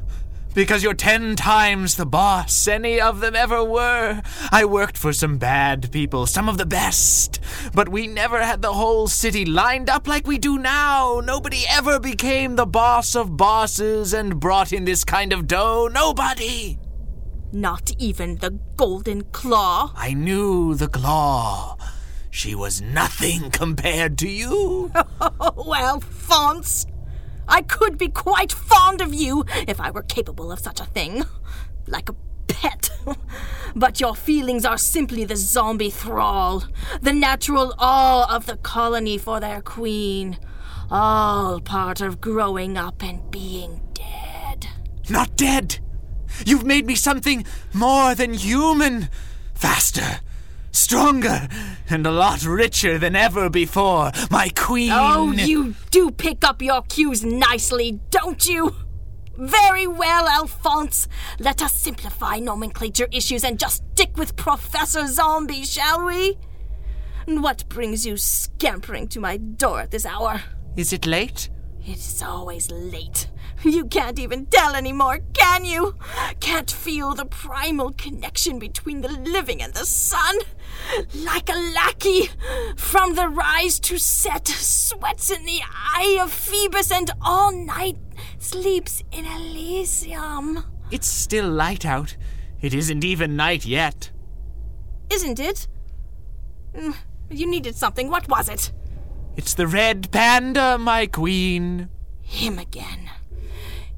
Because 0.54 0.82
you're 0.82 0.96
ten 0.96 1.36
times 1.36 1.98
the 1.98 2.06
boss 2.06 2.68
any 2.68 3.00
of 3.00 3.20
them 3.20 3.36
ever 3.36 3.64
were. 3.64 4.22
I 4.52 4.66
worked 4.66 4.98
for 4.98 5.14
some 5.14 5.38
bad 5.38 5.92
people, 5.92 6.26
some 6.26 6.50
of 6.50 6.58
the 6.58 6.66
best. 6.66 7.40
But 7.76 7.90
we 7.90 8.08
never 8.08 8.42
had 8.42 8.62
the 8.62 8.74
whole 8.74 9.08
city 9.08 9.46
lined 9.46 9.90
up 9.90 10.08
like 10.08 10.26
we 10.26 10.40
do 10.40 10.58
now. 10.58 11.22
Nobody 11.24 11.64
ever 11.70 12.00
became 12.00 12.56
the 12.56 12.66
boss 12.66 13.16
of 13.16 13.38
bosses 13.38 14.14
and 14.14 14.40
brought 14.40 14.74
in 14.74 14.86
this 14.86 15.04
kind 15.04 15.32
of 15.32 15.46
dough. 15.46 15.90
Nobody. 15.92 16.80
Not 17.54 17.92
even 18.00 18.38
the 18.38 18.60
Golden 18.76 19.24
Claw. 19.26 19.94
I 19.96 20.14
knew 20.14 20.74
the 20.76 20.88
claw. 20.88 21.78
She 22.30 22.56
was 22.56 22.82
nothing 22.82 23.52
compared 23.52 24.18
to 24.20 24.30
you. 24.30 24.92
Oh, 25.40 25.74
Alphonse! 25.74 26.86
I 27.48 27.62
could 27.62 27.98
be 27.98 28.10
quite 28.10 28.52
fond 28.52 29.02
of 29.02 29.14
you 29.14 29.46
if 29.68 29.80
I 29.80 29.92
were 29.92 30.04
capable 30.04 30.52
of 30.52 30.60
such 30.60 30.80
a 30.80 30.86
thing. 30.86 31.24
Like 31.88 32.10
a 32.10 32.16
pet. 32.48 32.90
but 33.76 34.00
your 34.00 34.16
feelings 34.16 34.66
are 34.66 34.78
simply 34.78 35.24
the 35.24 35.36
zombie 35.36 35.90
thrall, 35.90 36.64
the 37.02 37.14
natural 37.14 37.74
awe 37.78 38.34
of 38.34 38.46
the 38.46 38.58
colony 38.58 39.18
for 39.18 39.40
their 39.40 39.62
queen. 39.62 40.38
All 40.90 41.60
part 41.60 42.02
of 42.02 42.22
growing 42.22 42.78
up 42.78 43.04
and 43.04 43.30
being 43.30 43.82
dead. 43.94 44.68
Not 45.10 45.36
dead! 45.36 45.80
You've 46.46 46.66
made 46.66 46.86
me 46.86 46.96
something 46.96 47.46
more 47.74 48.16
than 48.16 48.34
human! 48.34 49.10
Faster, 49.54 50.20
stronger, 50.78 51.48
and 51.90 52.06
a 52.06 52.12
lot 52.12 52.46
richer 52.46 52.98
than 52.98 53.16
ever 53.16 53.50
before, 53.50 54.12
my 54.30 54.50
queen! 54.56 54.92
Oh, 54.94 55.32
you 55.32 55.76
do 55.92 56.12
pick 56.12 56.44
up 56.44 56.62
your 56.62 56.82
cues 56.84 57.24
nicely, 57.24 58.00
don't 58.10 58.46
you? 58.48 58.76
Very 59.38 59.86
well, 59.86 60.28
Alphonse. 60.28 61.08
Let 61.40 61.62
us 61.62 61.74
simplify 61.74 62.40
nomenclature 62.40 63.08
issues 63.12 63.44
and 63.44 63.60
just 63.60 63.84
stick 63.94 64.18
with 64.18 64.36
Professor 64.36 65.06
Zombie, 65.08 65.64
shall 65.64 66.06
we? 66.06 66.38
And 67.28 67.44
what 67.44 67.68
brings 67.70 68.06
you 68.06 68.18
scampering 68.18 69.08
to 69.10 69.20
my 69.20 69.38
door 69.38 69.82
at 69.82 69.92
this 69.92 70.06
hour? 70.06 70.42
Is 70.76 70.94
it 70.94 71.06
late? 71.06 71.50
It's 71.86 72.24
always 72.24 72.72
late. 72.72 73.30
You 73.64 73.86
can't 73.86 74.20
even 74.20 74.46
tell 74.46 74.76
anymore, 74.76 75.20
can 75.34 75.66
you? 75.66 75.96
Can't 76.40 76.70
feel 76.70 77.16
the 77.16 77.26
primal 77.26 77.92
connection 77.92 78.60
between 78.60 79.02
the 79.02 79.08
living 79.10 79.62
and 79.64 79.74
the 79.74 79.86
sun? 79.86 80.38
Like 81.16 81.50
a 81.50 81.58
lackey, 81.74 82.30
from 82.76 83.16
the 83.16 83.28
rise 83.28 83.80
to 83.82 83.98
set, 83.98 84.48
sweats 84.48 85.32
in 85.32 85.44
the 85.46 85.62
eye 85.66 86.20
of 86.22 86.32
Phoebus 86.32 86.92
and 86.92 87.12
all 87.22 87.52
night 87.52 87.98
sleeps 88.38 89.04
in 89.12 89.26
Elysium. 89.26 90.64
It's 90.92 91.08
still 91.08 91.50
light 91.50 91.86
out. 91.86 92.16
It 92.62 92.74
isn't 92.74 93.04
even 93.04 93.36
night 93.36 93.66
yet. 93.66 94.12
Isn't 95.10 95.40
it? 95.40 95.68
Mm, 96.76 96.96
You 97.32 97.48
needed 97.48 97.76
something. 97.76 98.10
What 98.10 98.30
was 98.30 98.50
it? 98.50 98.72
It's 99.36 99.54
the 99.56 99.68
red 99.68 100.12
panda, 100.12 100.78
my 100.78 101.08
queen. 101.08 101.90
Him 102.22 102.60
again. 102.60 103.07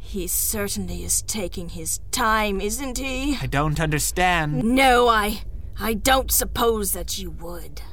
He 0.09 0.25
certainly 0.25 1.03
is 1.03 1.21
taking 1.21 1.69
his 1.69 1.99
time, 2.09 2.61
isn't 2.61 2.97
he? 2.97 3.37
I 3.39 3.45
don't 3.45 3.79
understand. 3.79 4.63
No, 4.63 5.07
I. 5.07 5.43
I 5.79 5.93
don't 5.93 6.31
suppose 6.31 6.93
that 6.93 7.19
you 7.19 7.29
would. 7.29 7.83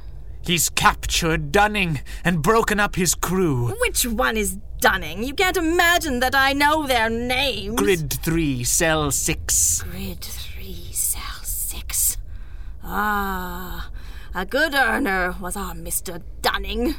He's 0.41 0.67
captured 0.69 1.51
Dunning 1.51 2.01
and 2.23 2.41
broken 2.41 2.79
up 2.79 2.95
his 2.95 3.13
crew. 3.13 3.67
Which 3.81 4.03
one 4.03 4.35
is 4.35 4.57
Dunning? 4.81 5.23
You 5.25 5.35
can't 5.35 5.57
imagine 5.57 6.19
that 6.21 6.33
I 6.33 6.53
know 6.53 6.87
their 6.87 7.07
names. 7.07 7.75
Grid 7.75 8.11
3, 8.11 8.63
Cell 8.63 9.11
6. 9.11 9.83
Grid 9.83 10.21
3, 10.23 10.73
Cell 10.91 11.43
6. 11.43 12.17
Ah, 12.83 13.91
a 14.33 14.43
good 14.43 14.73
earner 14.73 15.35
was 15.39 15.55
our 15.55 15.75
Mr. 15.75 16.23
Dunning. 16.41 16.95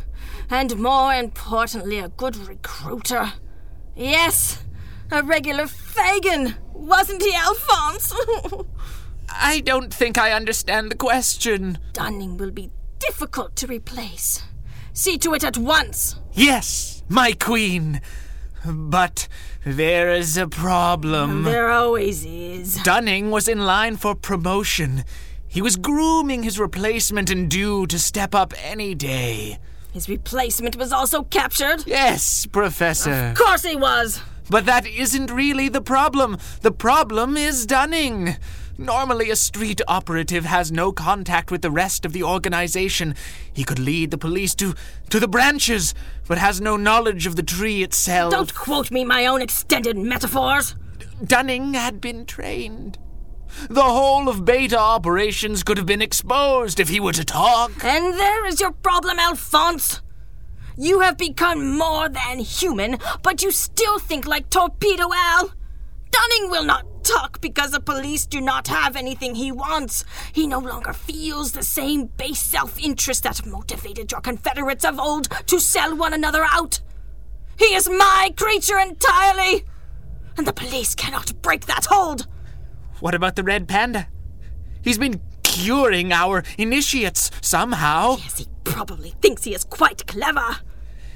And 0.49 0.79
more 0.79 1.13
importantly, 1.13 1.99
a 1.99 2.09
good 2.09 2.37
recruiter. 2.37 3.33
Yes, 3.97 4.63
a 5.11 5.23
regular 5.23 5.67
Fagin, 5.67 6.55
wasn't 6.73 7.23
he, 7.23 7.35
Alphonse? 7.35 8.15
I 9.31 9.61
don't 9.61 9.93
think 9.93 10.19
I 10.19 10.33
understand 10.33 10.91
the 10.91 10.97
question. 10.97 11.79
Dunning 11.93 12.37
will 12.37 12.51
be 12.51 12.71
difficult 12.99 13.57
to 13.57 13.67
replace. 13.67 14.43
See 14.93 15.19
to 15.19 15.35
it 15.35 15.45
at 15.45 15.57
once. 15.57 16.17
Yes, 16.33 17.03
my 17.09 17.33
queen. 17.33 18.01
But 18.65 19.29
there 19.65 20.13
is 20.13 20.37
a 20.37 20.49
problem. 20.49 21.45
There 21.45 21.71
always 21.71 22.25
is. 22.25 22.83
Dunning 22.83 23.31
was 23.31 23.49
in 23.49 23.65
line 23.65 23.97
for 23.97 24.15
promotion. 24.15 25.05
He 25.47 25.63
was 25.63 25.77
grooming 25.77 26.43
his 26.43 26.59
replacement 26.59 27.31
and 27.31 27.51
due 27.51 27.87
to 27.87 27.99
step 27.99 28.35
up 28.35 28.53
any 28.63 28.95
day. 28.95 29.59
His 29.93 30.09
replacement 30.09 30.77
was 30.77 30.93
also 30.93 31.23
captured? 31.23 31.85
Yes, 31.87 32.47
Professor. 32.47 33.31
Of 33.31 33.37
course 33.37 33.65
he 33.65 33.77
was. 33.77 34.21
But 34.51 34.67
that 34.67 34.87
isn't 34.87 35.31
really 35.31 35.69
the 35.69 35.81
problem. 35.81 36.39
The 36.63 36.73
problem 36.73 37.37
is 37.37 37.67
Dunning. 37.67 38.37
Normally, 38.81 39.29
a 39.29 39.37
street 39.37 39.81
operative 39.89 40.45
has 40.45 40.71
no 40.71 40.93
contact 40.93 41.51
with 41.51 41.63
the 41.63 41.71
rest 41.71 42.05
of 42.05 42.13
the 42.13 42.23
organization. 42.23 43.17
He 43.53 43.65
could 43.65 43.81
lead 43.81 44.13
the 44.13 44.19
police 44.19 44.55
to, 44.55 44.75
to 45.11 45.19
the 45.19 45.27
branches, 45.27 45.95
but 46.29 46.39
has 46.39 46.61
no 46.61 46.77
knowledge 46.77 47.27
of 47.27 47.35
the 47.35 47.43
tree 47.43 47.83
itself. 47.83 48.31
Don't 48.31 48.55
quote 48.55 48.93
me 48.93 49.05
my 49.05 49.27
own 49.27 49.43
extended 49.43 49.97
metaphors. 49.97 50.77
Dunning 51.25 51.75
had 51.75 52.01
been 52.01 52.25
trained. 52.25 52.99
The 53.69 53.83
whole 53.83 54.29
of 54.29 54.45
beta 54.45 54.79
operations 54.79 55.65
could 55.65 55.77
have 55.77 55.87
been 55.87 56.03
exposed 56.03 56.79
if 56.79 56.89
he 56.89 57.01
were 57.01 57.13
to 57.13 57.25
talk. 57.25 57.73
And 57.85 58.15
there 58.15 58.47
is 58.47 58.61
your 58.61 58.73
problem, 58.73 59.19
Alphonse. 59.19 60.03
You 60.81 61.01
have 61.01 61.19
become 61.19 61.77
more 61.77 62.09
than 62.09 62.39
human, 62.39 62.99
but 63.25 63.43
you 63.43 63.51
still 63.51 63.99
think 63.99 64.29
like 64.29 64.49
Torpedo 64.49 65.11
Al. 65.13 65.53
Dunning 66.13 66.51
will 66.53 66.63
not 66.63 67.03
talk 67.03 67.41
because 67.41 67.73
the 67.73 67.81
police 67.81 68.27
do 68.27 68.41
not 68.41 68.69
have 68.69 68.95
anything 68.95 69.35
he 69.35 69.51
wants. 69.51 70.05
He 70.33 70.47
no 70.47 70.61
longer 70.61 70.93
feels 70.93 71.51
the 71.51 71.65
same 71.65 72.05
base 72.07 72.41
self 72.41 72.79
interest 72.79 73.25
that 73.25 73.45
motivated 73.45 74.13
your 74.13 74.21
Confederates 74.21 74.85
of 74.85 75.01
old 75.01 75.29
to 75.49 75.59
sell 75.59 75.97
one 75.97 76.15
another 76.15 76.47
out. 76.49 76.81
He 77.59 77.75
is 77.75 77.89
my 77.89 78.33
creature 78.37 78.79
entirely, 78.79 79.65
and 80.37 80.47
the 80.47 80.53
police 80.53 80.95
cannot 80.95 81.43
break 81.43 81.67
that 81.67 81.87
hold. 81.87 82.29
What 83.01 83.17
about 83.17 83.35
the 83.35 83.43
red 83.43 83.67
panda? 83.67 84.07
He's 84.81 84.99
been 84.99 85.21
curing 85.43 86.13
our 86.13 86.45
initiates 86.57 87.33
somehow. 87.41 88.19
Yes, 88.19 88.39
he 88.39 88.47
probably 88.63 89.11
thinks 89.21 89.43
he 89.43 89.55
is 89.55 89.65
quite 89.65 90.07
clever. 90.07 90.59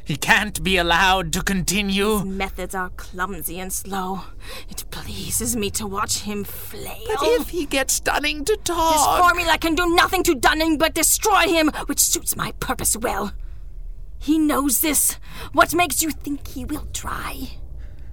He 0.05 0.17
can't 0.17 0.63
be 0.63 0.77
allowed 0.79 1.33
to 1.35 1.43
continue. 1.43 2.19
His 2.19 2.25
methods 2.25 2.75
are 2.75 2.91
clumsy 2.91 3.61
and 3.61 3.73
slow. 3.73 4.23
It 4.69 4.85
pleases 4.91 5.55
me 5.55 5.71
to 5.71 5.87
watch 5.87 6.21
him 6.21 6.45
flail. 6.45 7.07
But 7.07 7.19
if 7.23 7.51
he 7.51 7.67
gets 7.67 8.01
Dunning 8.01 8.45
to 8.47 8.57
talk. 8.65 8.95
His 8.95 9.19
formula 9.25 9.59
can 9.59 9.75
do 9.75 9.95
nothing 9.95 10.25
to 10.25 10.35
Dunning 10.35 10.77
but 10.77 10.95
destroy 10.95 11.47
him, 11.47 11.71
which 11.87 12.01
suits 12.01 12.37
my 12.37 12.53
purpose 12.53 12.97
well. 12.97 13.33
He 14.19 14.39
knows 14.39 14.81
this. 14.81 15.19
What 15.53 15.75
makes 15.75 16.03
you 16.03 16.11
think 16.11 16.49
he 16.49 16.65
will 16.65 16.87
try? 16.93 17.59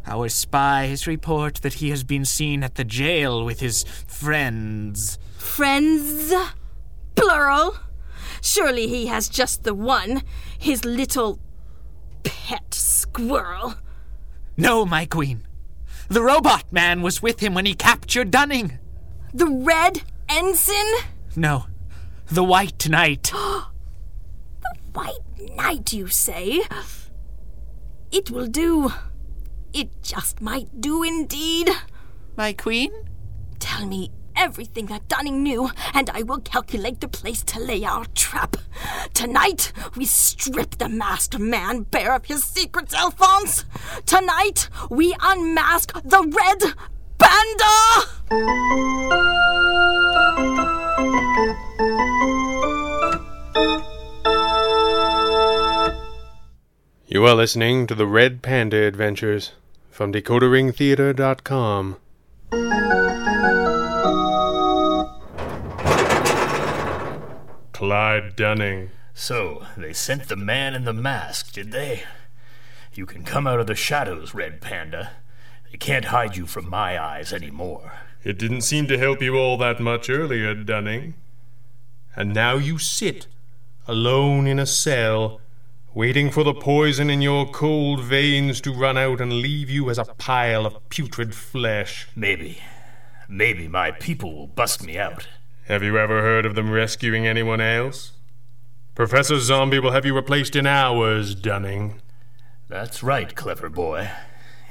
Our 0.05 0.29
spies 0.29 1.05
report 1.05 1.55
that 1.61 1.75
he 1.75 1.89
has 1.89 2.03
been 2.03 2.25
seen 2.25 2.63
at 2.63 2.75
the 2.75 2.83
jail 2.83 3.45
with 3.45 3.59
his 3.59 3.83
friends. 4.07 5.19
Friends? 5.37 6.33
Plural? 7.15 7.77
Surely 8.41 8.87
he 8.87 9.07
has 9.07 9.29
just 9.29 9.63
the 9.63 9.73
one. 9.73 10.23
His 10.57 10.85
little 10.85 11.39
pet 12.23 12.73
squirrel. 12.73 13.75
No, 14.57 14.85
my 14.85 15.05
queen. 15.05 15.45
The 16.09 16.23
robot 16.23 16.71
man 16.71 17.01
was 17.01 17.21
with 17.21 17.39
him 17.39 17.53
when 17.53 17.65
he 17.65 17.73
captured 17.75 18.31
Dunning. 18.31 18.79
The 19.33 19.45
red 19.45 20.01
ensign? 20.27 20.85
No, 21.35 21.65
the 22.27 22.43
white 22.43 22.87
knight. 22.89 23.31
The 24.61 24.75
white 24.93 25.55
knight, 25.55 25.93
you 25.93 26.07
say? 26.07 26.61
It 28.11 28.29
will 28.29 28.47
do. 28.47 28.91
It 29.71 30.01
just 30.01 30.41
might 30.41 30.81
do 30.81 31.03
indeed. 31.03 31.69
My 32.35 32.53
queen? 32.53 32.91
Tell 33.59 33.85
me 33.85 34.11
everything 34.35 34.87
that 34.87 35.07
Dunning 35.07 35.43
knew, 35.43 35.69
and 35.93 36.09
I 36.09 36.23
will 36.23 36.39
calculate 36.39 37.01
the 37.01 37.07
place 37.07 37.43
to 37.43 37.59
lay 37.59 37.83
our 37.83 38.05
trap. 38.15 38.57
Tonight, 39.13 39.71
we 39.95 40.05
strip 40.05 40.77
the 40.77 40.89
masked 40.89 41.37
man 41.39 41.83
bare 41.83 42.15
of 42.15 42.25
his 42.25 42.43
secrets, 42.43 42.93
Alphonse. 42.93 43.65
Tonight, 44.05 44.69
we 44.89 45.15
unmask 45.21 45.93
the 46.03 46.21
Red 46.21 46.73
Panda! 47.17 47.69
You 57.07 57.25
are 57.25 57.33
listening 57.33 57.87
to 57.87 57.95
the 57.95 58.05
Red 58.05 58.43
Panda 58.43 58.77
Adventures 58.83 59.53
from 59.89 60.13
DecoderRingTheater.com. 60.13 61.97
Clyde 67.79 68.35
Dunning. 68.35 68.89
So, 69.13 69.65
they 69.77 69.93
sent 69.93 70.27
the 70.27 70.35
man 70.35 70.75
in 70.75 70.83
the 70.83 70.91
mask, 70.91 71.53
did 71.53 71.71
they? 71.71 72.03
You 72.93 73.05
can 73.05 73.23
come 73.23 73.47
out 73.47 73.61
of 73.61 73.67
the 73.67 73.73
shadows, 73.73 74.33
Red 74.33 74.59
Panda. 74.59 75.11
They 75.71 75.77
can't 75.77 76.03
hide 76.03 76.35
you 76.35 76.45
from 76.45 76.69
my 76.69 77.01
eyes 77.01 77.31
anymore. 77.31 77.93
It 78.21 78.37
didn't 78.37 78.63
seem 78.63 78.87
to 78.87 78.97
help 78.97 79.21
you 79.21 79.37
all 79.37 79.55
that 79.59 79.79
much 79.79 80.09
earlier, 80.09 80.53
Dunning. 80.53 81.13
And 82.17 82.33
now 82.33 82.55
you 82.55 82.79
sit, 82.79 83.27
alone 83.87 84.45
in 84.45 84.59
a 84.59 84.65
cell, 84.65 85.39
waiting 85.93 86.31
for 86.31 86.43
the 86.43 86.53
poison 86.53 87.09
in 87.09 87.21
your 87.21 87.49
cold 87.49 88.01
veins 88.03 88.59
to 88.59 88.73
run 88.73 88.97
out 88.97 89.21
and 89.21 89.31
leave 89.31 89.69
you 89.69 89.89
as 89.89 89.97
a 89.97 90.03
pile 90.03 90.65
of 90.65 90.89
putrid 90.89 91.33
flesh. 91.33 92.09
Maybe. 92.13 92.57
Maybe 93.29 93.69
my 93.69 93.91
people 93.91 94.35
will 94.35 94.47
bust 94.47 94.83
me 94.83 94.97
out. 94.97 95.29
Have 95.69 95.83
you 95.83 95.99
ever 95.99 96.23
heard 96.23 96.47
of 96.47 96.55
them 96.55 96.71
rescuing 96.71 97.27
anyone 97.27 97.61
else? 97.61 98.13
Professor 98.95 99.37
Zombie 99.39 99.77
will 99.77 99.91
have 99.91 100.03
you 100.03 100.15
replaced 100.15 100.55
in 100.55 100.65
hours, 100.65 101.35
Dunning. 101.35 102.01
That's 102.67 103.03
right, 103.03 103.35
clever 103.35 103.69
boy. 103.69 104.09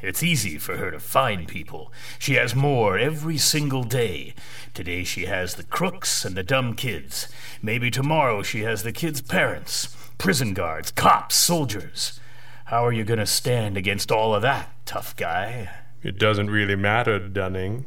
It's 0.03 0.25
easy 0.25 0.59
for 0.59 0.77
her 0.77 0.91
to 0.91 0.99
find 0.99 1.47
people. 1.47 1.93
She 2.19 2.35
has 2.35 2.57
more 2.57 2.99
every 2.99 3.39
single 3.39 3.85
day. 3.85 4.35
Today 4.75 5.05
she 5.05 5.27
has 5.27 5.55
the 5.55 5.63
crooks 5.63 6.25
and 6.25 6.37
the 6.37 6.43
dumb 6.43 6.75
kids. 6.75 7.29
Maybe 7.63 7.93
tomorrow 7.93 8.43
she 8.43 8.63
has 8.63 8.83
the 8.83 8.91
kids' 8.91 9.21
parents, 9.21 9.97
prison 10.19 10.53
guards, 10.53 10.91
cops, 10.91 11.37
soldiers. 11.37 12.19
How 12.65 12.85
are 12.85 12.93
you 12.93 13.05
going 13.05 13.21
to 13.21 13.27
stand 13.27 13.77
against 13.77 14.11
all 14.11 14.35
of 14.35 14.43
that, 14.43 14.73
tough 14.85 15.15
guy? 15.15 15.71
It 16.03 16.19
doesn't 16.19 16.51
really 16.51 16.77
matter, 16.77 17.21
Dunning. 17.21 17.87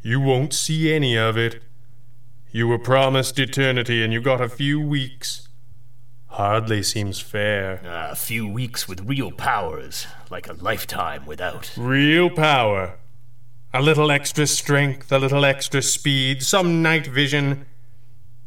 You 0.00 0.18
won't 0.18 0.54
see 0.54 0.94
any 0.94 1.14
of 1.18 1.36
it. 1.36 1.62
You 2.54 2.68
were 2.68 2.78
promised 2.78 3.38
eternity 3.38 4.04
and 4.04 4.12
you 4.12 4.20
got 4.20 4.42
a 4.42 4.48
few 4.48 4.78
weeks. 4.78 5.48
Hardly 6.26 6.82
seems 6.82 7.18
fair. 7.18 7.80
A 7.82 8.14
few 8.14 8.46
weeks 8.46 8.86
with 8.86 9.00
real 9.00 9.30
powers, 9.30 10.06
like 10.30 10.48
a 10.48 10.52
lifetime 10.52 11.24
without. 11.24 11.72
Real 11.78 12.28
power. 12.28 12.98
A 13.72 13.80
little 13.80 14.10
extra 14.10 14.46
strength, 14.46 15.10
a 15.10 15.18
little 15.18 15.46
extra 15.46 15.80
speed, 15.80 16.42
some 16.42 16.82
night 16.82 17.06
vision. 17.06 17.64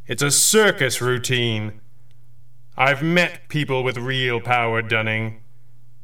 It's 0.06 0.22
a 0.22 0.30
circus 0.30 1.02
routine. 1.02 1.82
I've 2.78 3.02
met 3.02 3.50
people 3.50 3.84
with 3.84 3.98
real 3.98 4.40
power, 4.40 4.84
Dunning. 4.84 5.42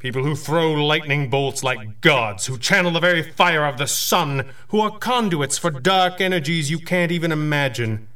People 0.02 0.24
who 0.24 0.36
throw 0.36 0.74
lightning 0.74 1.30
bolts 1.30 1.62
like 1.62 2.02
gods, 2.02 2.48
who 2.48 2.58
channel 2.58 2.90
the 2.92 3.00
very 3.00 3.22
fire 3.22 3.64
of 3.64 3.78
the 3.78 3.86
sun, 3.86 4.50
who 4.70 4.80
are 4.80 4.98
conduits 4.98 5.60
for 5.60 5.70
dark 5.70 6.20
energies 6.20 6.72
you 6.72 6.80
can't 6.80 7.12
even 7.12 7.32
imagine. 7.32 8.08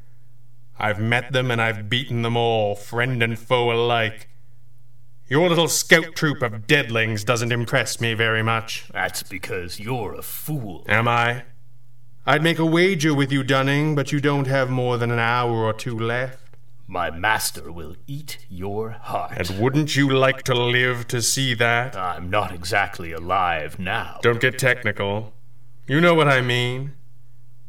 I've 0.79 0.99
met 0.99 1.31
them 1.31 1.51
and 1.51 1.61
I've 1.61 1.87
beaten 1.87 2.23
them 2.23 2.35
all, 2.35 2.73
friend 2.73 3.21
and 3.21 3.37
foe 3.37 3.71
alike. 3.71 4.27
Your 5.27 5.47
little 5.47 5.67
scout 5.67 6.15
troop 6.15 6.41
of 6.41 6.65
deadlings 6.65 7.23
doesn't 7.23 7.51
impress 7.51 8.01
me 8.01 8.15
very 8.15 8.41
much. 8.41 8.87
That's 8.91 9.21
because 9.21 9.79
you're 9.79 10.15
a 10.15 10.23
fool. 10.23 10.85
Am 10.89 11.07
I? 11.07 11.43
I'd 12.25 12.41
make 12.41 12.57
a 12.57 12.65
wager 12.65 13.13
with 13.13 13.31
you, 13.31 13.43
Dunning, 13.43 13.93
but 13.93 14.11
you 14.11 14.19
don't 14.19 14.47
have 14.47 14.71
more 14.71 14.97
than 14.97 15.11
an 15.11 15.19
hour 15.19 15.63
or 15.63 15.71
two 15.71 15.99
left. 15.99 16.44
My 16.87 17.09
master 17.09 17.71
will 17.71 17.95
eat 18.05 18.37
your 18.47 18.91
heart. 18.91 19.33
And 19.37 19.59
wouldn't 19.59 19.95
you 19.95 20.09
like 20.09 20.43
to 20.43 20.53
live 20.53 21.07
to 21.07 21.21
see 21.21 21.55
that? 21.55 21.95
I'm 21.95 22.29
not 22.29 22.51
exactly 22.51 23.11
alive 23.11 23.79
now. 23.79 24.19
Don't 24.21 24.39
get 24.39 24.59
technical. 24.59 25.33
You 25.87 25.99
know 25.99 26.13
what 26.13 26.27
I 26.27 26.41
mean. 26.41 26.93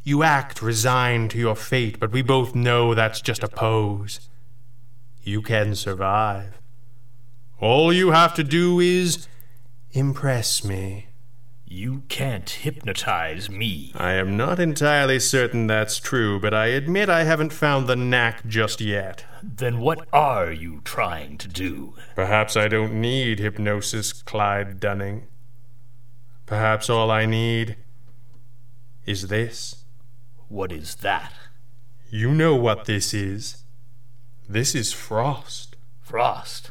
You 0.03 0.23
act 0.23 0.61
resigned 0.61 1.31
to 1.33 1.39
your 1.39 1.57
fate, 1.57 1.99
but 1.99 2.13
we 2.13 2.23
both 2.23 2.55
know 2.55 2.95
that's 2.95 3.21
just 3.21 3.43
a 3.43 3.49
pose. 3.49 4.21
You 5.23 5.43
can 5.43 5.75
survive. 5.75 6.61
All 7.59 7.93
you 7.93 8.11
have 8.11 8.35
to 8.35 8.45
do 8.45 8.79
is 8.81 9.27
impress 9.93 10.63
me. 10.63 11.07
You 11.69 12.05
can't 12.09 12.49
hypnotize 12.49 13.51
me. 13.51 13.91
I 13.97 14.13
am 14.13 14.37
not 14.37 14.61
entirely 14.61 15.19
certain 15.19 15.67
that's 15.67 15.99
true, 15.99 16.39
but 16.39 16.55
I 16.55 16.67
admit 16.67 17.09
I 17.09 17.25
haven't 17.25 17.53
found 17.53 17.89
the 17.89 17.97
knack 17.97 18.47
just 18.47 18.81
yet. 18.81 19.25
Then 19.43 19.81
what 19.81 20.07
are 20.13 20.53
you 20.53 20.81
trying 20.85 21.39
to 21.39 21.49
do? 21.49 21.95
Perhaps 22.15 22.57
I 22.57 22.69
don't 22.69 23.01
need 23.01 23.41
hypnosis, 23.41 24.13
Clyde 24.13 24.79
Dunning. 24.79 25.27
Perhaps 26.47 26.89
all 26.89 27.11
I 27.11 27.27
need 27.27 27.77
is 29.05 29.27
this. 29.27 29.85
What 30.49 30.71
is 30.71 30.95
that? 30.97 31.33
You 32.11 32.31
know 32.31 32.55
what 32.55 32.85
this 32.85 33.13
is. 33.13 33.65
This 34.49 34.77
is 34.77 34.93
frost. 34.93 35.75
Frost? 36.01 36.71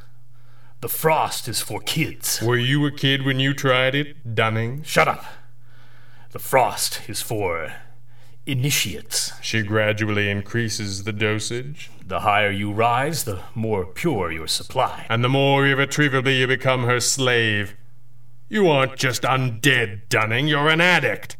The 0.86 0.90
frost 0.90 1.48
is 1.48 1.62
for 1.62 1.80
kids. 1.80 2.40
Were 2.44 2.60
you 2.60 2.86
a 2.86 2.92
kid 2.92 3.26
when 3.26 3.40
you 3.40 3.56
tried 3.56 3.96
it, 3.96 4.36
Dunning? 4.36 4.84
Shut 4.84 5.08
up. 5.08 5.26
The 6.30 6.38
frost 6.38 7.10
is 7.10 7.24
for 7.24 7.74
initiates. 8.46 9.34
She 9.42 9.64
gradually 9.64 10.30
increases 10.30 11.04
the 11.04 11.12
dosage. 11.12 11.90
The 12.06 12.20
higher 12.20 12.52
you 12.52 12.72
rise, 12.72 13.24
the 13.24 13.42
more 13.56 13.88
pure 13.88 14.32
your 14.32 14.46
supply. 14.46 15.08
And 15.10 15.24
the 15.24 15.28
more 15.28 15.66
irretrievably 15.66 16.36
you 16.36 16.46
become 16.46 16.84
her 16.84 17.00
slave. 17.00 17.76
You 18.48 18.70
aren't 18.70 18.96
just 18.96 19.24
undead, 19.24 20.02
Dunning, 20.10 20.48
you're 20.48 20.70
an 20.70 20.82
addict. 20.82 21.36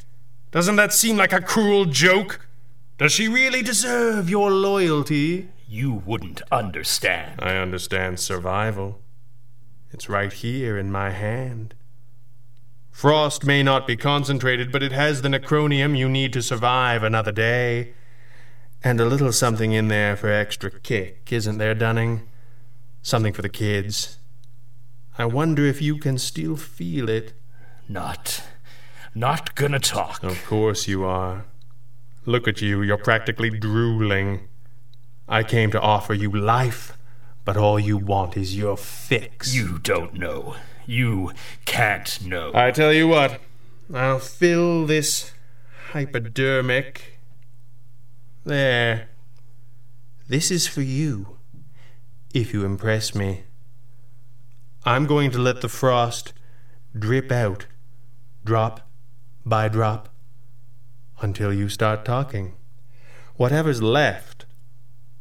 Doesn't 0.50 0.78
that 0.78 0.92
seem 0.92 1.18
like 1.18 1.34
a 1.34 1.40
cruel 1.40 1.86
joke? 1.86 2.48
Does 2.98 3.12
she 3.12 3.28
really 3.28 3.62
deserve 3.62 4.28
your 4.28 4.50
loyalty? 4.50 5.50
You 5.70 6.02
wouldn't 6.04 6.42
understand. 6.52 7.42
I 7.44 7.58
understand 7.58 8.20
survival. 8.20 9.04
It's 9.96 10.10
right 10.10 10.34
here 10.34 10.78
in 10.78 10.92
my 10.92 11.12
hand. 11.12 11.74
Frost 12.92 13.46
may 13.46 13.64
not 13.64 13.88
be 13.88 13.96
concentrated, 13.96 14.70
but 14.70 14.84
it 14.84 14.92
has 14.92 15.22
the 15.22 15.30
necronium 15.30 15.98
you 15.98 16.10
need 16.10 16.34
to 16.34 16.42
survive 16.42 17.02
another 17.02 17.32
day. 17.32 17.94
And 18.84 19.00
a 19.00 19.06
little 19.06 19.32
something 19.32 19.72
in 19.72 19.88
there 19.88 20.18
for 20.18 20.30
extra 20.30 20.70
kick, 20.70 21.32
isn't 21.32 21.60
there, 21.60 21.74
Dunning? 21.74 22.28
Something 23.04 23.32
for 23.32 23.42
the 23.42 23.48
kids. 23.48 24.18
I 25.18 25.28
wonder 25.28 25.66
if 25.66 25.82
you 25.82 25.98
can 25.98 26.18
still 26.18 26.58
feel 26.58 27.08
it. 27.08 27.32
Not. 27.88 28.44
Not 29.16 29.56
gonna 29.56 29.80
talk. 29.80 30.22
Of 30.26 30.46
course 30.46 30.90
you 30.90 31.06
are. 31.06 31.46
Look 32.26 32.50
at 32.50 32.62
you, 32.62 32.82
you're 32.82 32.98
practically 32.98 33.50
drooling. 33.50 34.50
I 35.30 35.44
came 35.44 35.72
to 35.72 35.80
offer 35.80 36.14
you 36.14 36.30
life, 36.30 36.98
but 37.46 37.56
all 37.56 37.80
you 37.80 37.96
want 37.96 38.36
is 38.36 38.58
your 38.58 38.76
fix. 38.76 39.56
You 39.56 39.78
don't 39.78 40.16
know. 40.16 40.56
You 40.88 41.32
can't 41.66 42.26
know. 42.26 42.52
I 42.54 42.72
tell 42.72 42.92
you 42.92 43.08
what, 43.08 43.40
I'll 43.94 44.20
fill 44.20 44.86
this 44.86 45.32
hypodermic. 45.92 47.20
There. 48.44 49.10
This 50.28 50.50
is 50.50 50.68
for 50.68 50.82
you, 50.82 51.38
if 52.34 52.54
you 52.54 52.66
impress 52.66 53.14
me. 53.14 53.44
I'm 54.84 55.06
going 55.06 55.32
to 55.32 55.40
let 55.40 55.62
the 55.62 55.70
frost 55.70 56.34
drip 56.98 57.32
out, 57.32 57.68
drop 58.44 58.88
by 59.46 59.68
drop, 59.68 60.10
until 61.22 61.54
you 61.54 61.70
start 61.70 62.06
talking. 62.06 62.54
Whatever's 63.36 63.82
left 63.82 64.46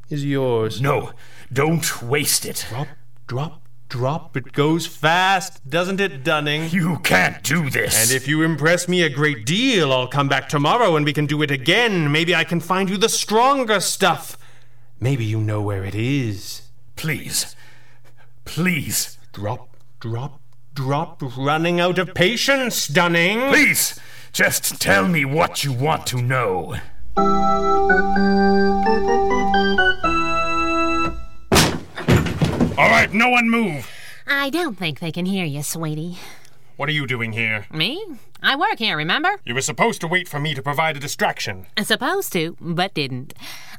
is 0.08 0.24
yours. 0.24 0.80
No, 0.80 1.12
don't 1.54 2.02
waste 2.02 2.44
it. 2.44 2.66
Drop, 2.68 2.88
drop, 3.28 3.62
drop. 3.88 4.36
It 4.36 4.52
goes 4.52 4.86
fast, 4.86 5.68
doesn't 5.70 6.00
it, 6.00 6.24
Dunning? 6.24 6.68
You 6.70 6.98
can't 6.98 7.42
do 7.44 7.70
this. 7.70 8.02
And 8.02 8.14
if 8.14 8.26
you 8.26 8.42
impress 8.42 8.88
me 8.88 9.02
a 9.02 9.08
great 9.08 9.46
deal, 9.46 9.92
I'll 9.92 10.08
come 10.08 10.28
back 10.28 10.48
tomorrow 10.48 10.96
and 10.96 11.06
we 11.06 11.12
can 11.12 11.26
do 11.26 11.42
it 11.42 11.52
again. 11.52 12.10
Maybe 12.10 12.34
I 12.34 12.42
can 12.42 12.60
find 12.60 12.90
you 12.90 12.96
the 12.96 13.08
stronger 13.08 13.78
stuff. 13.78 14.36
Maybe 14.98 15.24
you 15.24 15.40
know 15.40 15.62
where 15.62 15.84
it 15.84 15.94
is. 15.94 16.62
Please. 16.96 17.54
Please. 18.44 19.16
Drop, 19.32 19.76
drop, 20.00 20.40
drop. 20.74 21.22
Running 21.36 21.78
out 21.78 21.98
of 21.98 22.14
patience, 22.14 22.88
Dunning. 22.88 23.48
Please. 23.48 23.98
Just 24.32 24.80
tell 24.80 25.06
me 25.06 25.24
what 25.24 25.62
you 25.62 25.72
want 25.72 26.06
to 26.08 26.20
know. 26.20 26.74
All 32.76 32.90
right, 32.90 33.12
no 33.12 33.28
one 33.28 33.48
move. 33.48 33.88
I 34.26 34.50
don't 34.50 34.76
think 34.76 34.98
they 34.98 35.12
can 35.12 35.26
hear 35.26 35.44
you, 35.44 35.62
sweetie. 35.62 36.18
What 36.76 36.88
are 36.88 36.92
you 36.92 37.06
doing 37.06 37.32
here? 37.32 37.66
Me? 37.72 38.04
I 38.42 38.56
work 38.56 38.78
here, 38.78 38.96
remember? 38.96 39.36
You 39.44 39.54
were 39.54 39.60
supposed 39.60 40.00
to 40.00 40.08
wait 40.08 40.26
for 40.26 40.40
me 40.40 40.54
to 40.54 40.62
provide 40.62 40.96
a 40.96 41.00
distraction. 41.00 41.66
Supposed 41.80 42.32
to, 42.32 42.56
but 42.60 42.92
didn't. 42.92 43.32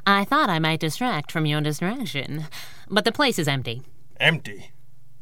I 0.08 0.24
thought 0.24 0.50
I 0.50 0.60
might 0.60 0.80
distract 0.80 1.30
from 1.30 1.46
your 1.46 1.60
distraction. 1.60 2.46
But 2.90 3.04
the 3.04 3.12
place 3.12 3.38
is 3.38 3.50
empty. 3.50 3.82
Empty? 4.18 4.72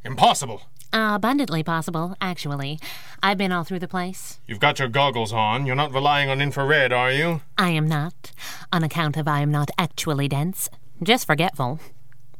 Impossible. 0.05 0.61
abundantly 0.91 1.63
possible, 1.63 2.15
actually. 2.21 2.79
I've 3.23 3.39
been 3.39 3.51
all 3.51 3.63
through 3.63 3.79
the 3.79 3.87
place. 3.87 4.39
You've 4.45 4.59
got 4.59 4.77
your 4.77 4.87
goggles 4.87 5.33
on. 5.33 5.65
You're 5.65 5.75
not 5.75 5.91
relying 5.91 6.29
on 6.29 6.41
infrared, 6.41 6.93
are 6.93 7.11
you? 7.11 7.41
I 7.57 7.71
am 7.71 7.87
not, 7.87 8.33
on 8.71 8.83
account 8.83 9.17
of 9.17 9.27
I 9.27 9.39
am 9.41 9.49
not 9.49 9.71
actually 9.79 10.27
dense, 10.27 10.69
just 11.01 11.25
forgetful. 11.25 11.79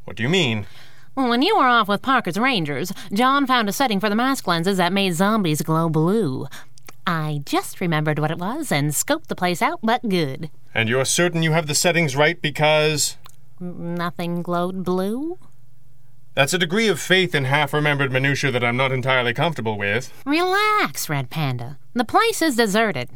What 0.04 0.16
do 0.16 0.22
you 0.22 0.30
mean? 0.30 0.68
When 1.16 1.44
you 1.44 1.56
were 1.56 1.68
off 1.68 1.88
with 1.88 2.02
Parker's 2.02 2.40
Rangers, 2.40 2.92
John 3.14 3.46
found 3.46 3.70
a 3.70 3.72
setting 3.72 4.00
for 4.00 4.10
the 4.10 4.16
mask 4.16 4.48
lenses 4.48 4.78
that 4.78 4.92
made 4.92 5.14
zombies 5.14 5.62
glow 5.62 5.88
blue. 5.88 6.48
I 7.06 7.42
just 7.46 7.80
remembered 7.80 8.18
what 8.18 8.32
it 8.32 8.40
was 8.40 8.72
and 8.72 8.90
scoped 8.92 9.28
the 9.28 9.36
place 9.36 9.62
out, 9.62 9.80
but 9.84 10.10
good. 10.10 10.50
And 10.74 10.90
you're 10.90 11.06
certain 11.06 11.44
you 11.44 11.52
have 11.52 11.68
the 11.68 11.76
settings 11.76 12.16
right 12.16 12.42
because. 12.42 13.18
Nothing 13.60 14.42
glowed 14.42 14.84
blue? 14.84 15.38
That's 16.34 16.54
a 16.54 16.58
degree 16.58 16.88
of 16.88 17.00
faith 17.00 17.36
in 17.36 17.46
half 17.46 17.74
remembered 17.74 18.12
minutiae 18.12 18.52
that 18.52 18.64
I'm 18.64 18.78
not 18.78 18.92
entirely 18.92 19.36
comfortable 19.36 19.78
with. 19.78 20.12
Relax, 20.26 21.08
Red 21.10 21.30
Panda. 21.30 21.78
The 21.94 22.06
place 22.06 22.42
is 22.42 22.56
deserted. 22.56 23.10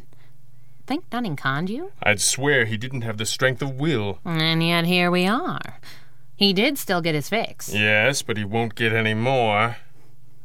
Think 0.86 1.10
Dunning 1.10 1.34
conned 1.34 1.68
you? 1.68 1.90
I'd 2.00 2.20
swear 2.20 2.64
he 2.64 2.76
didn't 2.76 3.02
have 3.02 3.18
the 3.18 3.26
strength 3.26 3.60
of 3.60 3.80
will. 3.80 4.20
And 4.24 4.62
yet 4.62 4.86
here 4.86 5.10
we 5.10 5.26
are. 5.26 5.80
He 6.38 6.52
did 6.52 6.78
still 6.78 7.00
get 7.00 7.16
his 7.16 7.28
fix. 7.28 7.74
Yes, 7.74 8.22
but 8.22 8.36
he 8.36 8.44
won't 8.44 8.76
get 8.76 8.92
any 8.92 9.12
more. 9.12 9.78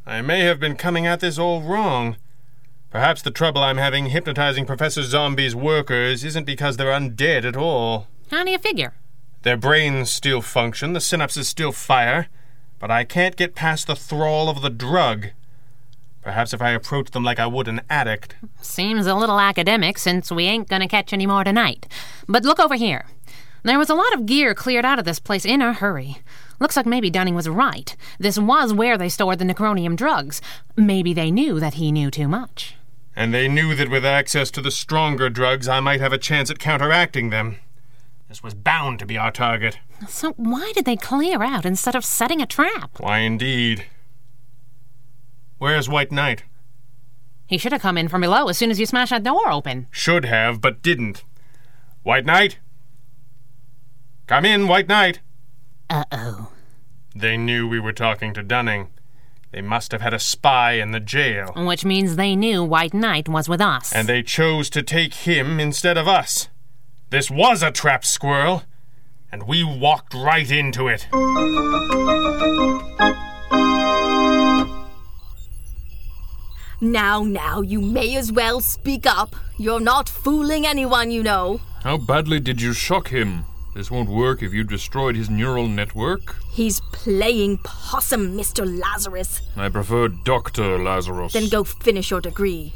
I 0.07 0.23
may 0.23 0.39
have 0.39 0.59
been 0.59 0.75
coming 0.75 1.05
at 1.05 1.19
this 1.19 1.37
all 1.37 1.61
wrong. 1.61 2.17
Perhaps 2.89 3.21
the 3.21 3.29
trouble 3.29 3.61
I'm 3.61 3.77
having 3.77 4.07
hypnotizing 4.07 4.65
Professor 4.65 5.03
Zombie's 5.03 5.55
workers 5.55 6.23
isn't 6.23 6.45
because 6.45 6.77
they're 6.77 6.87
undead 6.87 7.45
at 7.45 7.55
all. 7.55 8.07
How 8.31 8.43
do 8.43 8.49
you 8.49 8.57
figure? 8.57 8.95
Their 9.43 9.55
brains 9.55 10.09
still 10.09 10.41
function, 10.41 10.93
the 10.93 10.99
synapses 10.99 11.45
still 11.45 11.71
fire, 11.71 12.27
but 12.79 12.89
I 12.89 13.03
can't 13.03 13.35
get 13.35 13.53
past 13.53 13.85
the 13.85 13.95
thrall 13.95 14.49
of 14.49 14.63
the 14.63 14.71
drug. 14.71 15.27
Perhaps 16.23 16.55
if 16.55 16.61
I 16.61 16.71
approach 16.71 17.11
them 17.11 17.23
like 17.23 17.37
I 17.37 17.45
would 17.45 17.67
an 17.67 17.81
addict. 17.87 18.35
Seems 18.61 19.05
a 19.05 19.13
little 19.13 19.39
academic 19.39 19.99
since 19.99 20.31
we 20.31 20.45
ain't 20.45 20.69
gonna 20.69 20.87
catch 20.87 21.13
any 21.13 21.27
more 21.27 21.43
tonight. 21.43 21.85
But 22.27 22.45
look 22.45 22.59
over 22.59 22.73
here. 22.75 23.05
There 23.63 23.79
was 23.79 23.89
a 23.89 23.95
lot 23.95 24.13
of 24.13 24.25
gear 24.25 24.53
cleared 24.53 24.83
out 24.83 24.99
of 24.99 25.05
this 25.05 25.19
place 25.19 25.45
in 25.45 25.61
a 25.61 25.71
hurry. 25.71 26.17
Looks 26.59 26.75
like 26.75 26.85
maybe 26.85 27.09
Dunning 27.09 27.33
was 27.33 27.47
right. 27.47 27.95
This 28.19 28.37
was 28.37 28.73
where 28.73 28.97
they 28.97 29.07
stored 29.07 29.39
the 29.39 29.45
necronium 29.45 29.95
drugs. 29.95 30.41
Maybe 30.75 31.13
they 31.13 31.31
knew 31.31 31.59
that 31.61 31.75
he 31.75 31.91
knew 31.91 32.11
too 32.11 32.27
much. 32.27 32.75
And 33.15 33.33
they 33.33 33.47
knew 33.47 33.73
that 33.75 33.89
with 33.89 34.05
access 34.05 34.51
to 34.51 34.61
the 34.61 34.71
stronger 34.71 35.29
drugs, 35.29 35.67
I 35.67 35.79
might 35.79 36.01
have 36.01 36.11
a 36.11 36.17
chance 36.17 36.49
at 36.51 36.59
counteracting 36.59 37.29
them. 37.29 37.57
This 38.27 38.43
was 38.43 38.53
bound 38.53 38.99
to 38.99 39.05
be 39.05 39.17
our 39.17 39.31
target. 39.31 39.77
So 40.09 40.33
why 40.33 40.71
did 40.75 40.85
they 40.85 40.95
clear 40.95 41.41
out 41.41 41.65
instead 41.65 41.95
of 41.95 42.03
setting 42.03 42.41
a 42.41 42.45
trap? 42.45 42.99
Why, 42.99 43.19
indeed. 43.19 43.85
Where's 45.57 45.87
White 45.87 46.11
Knight? 46.11 46.43
He 47.45 47.57
should 47.57 47.71
have 47.71 47.81
come 47.81 47.97
in 47.97 48.07
from 48.09 48.21
below 48.21 48.49
as 48.49 48.57
soon 48.57 48.71
as 48.71 48.79
you 48.79 48.85
smashed 48.85 49.11
that 49.11 49.23
door 49.23 49.49
open. 49.51 49.87
Should 49.91 50.25
have, 50.25 50.59
but 50.59 50.81
didn't. 50.81 51.23
White 52.01 52.25
Knight? 52.25 52.57
Come 54.27 54.45
in, 54.45 54.67
White 54.67 54.87
Knight. 54.87 55.19
Uh 55.89 56.05
oh. 56.11 56.51
They 57.15 57.37
knew 57.37 57.67
we 57.67 57.79
were 57.79 57.93
talking 57.93 58.33
to 58.33 58.43
Dunning. 58.43 58.87
They 59.51 59.61
must 59.61 59.91
have 59.91 60.01
had 60.01 60.13
a 60.13 60.19
spy 60.19 60.73
in 60.73 60.91
the 60.91 60.99
jail. 60.99 61.51
Which 61.55 61.85
means 61.85 62.15
they 62.15 62.35
knew 62.35 62.63
White 62.63 62.93
Knight 62.93 63.29
was 63.29 63.47
with 63.47 63.61
us. 63.61 63.93
And 63.93 64.07
they 64.07 64.23
chose 64.23 64.69
to 64.71 64.81
take 64.81 65.13
him 65.13 65.59
instead 65.59 65.97
of 65.97 66.07
us. 66.07 66.47
This 67.11 67.29
was 67.29 67.61
a 67.61 67.69
trap, 67.69 68.03
Squirrel. 68.03 68.63
And 69.31 69.43
we 69.43 69.63
walked 69.63 70.13
right 70.13 70.49
into 70.49 70.87
it. 70.87 71.07
Now, 76.81 77.23
now, 77.23 77.61
you 77.61 77.79
may 77.79 78.15
as 78.15 78.31
well 78.31 78.59
speak 78.59 79.05
up. 79.05 79.35
You're 79.57 79.79
not 79.79 80.09
fooling 80.09 80.65
anyone, 80.65 81.11
you 81.11 81.23
know. 81.23 81.61
How 81.83 81.97
badly 81.97 82.39
did 82.39 82.61
you 82.61 82.73
shock 82.73 83.09
him? 83.09 83.45
This 83.73 83.89
won't 83.89 84.09
work 84.09 84.43
if 84.43 84.53
you 84.53 84.63
destroyed 84.63 85.15
his 85.15 85.31
neural 85.31 85.67
network. 85.67 86.35
He's 86.51 86.79
playing 86.91 87.57
possum, 87.59 88.37
Mr. 88.37 88.65
Lazarus. 88.79 89.41
I 89.57 89.69
prefer 89.69 90.09
Dr. 90.09 90.77
Lazarus. 90.77 91.33
Then 91.33 91.49
go 91.49 91.63
finish 91.63 92.11
your 92.11 92.21
degree. 92.21 92.73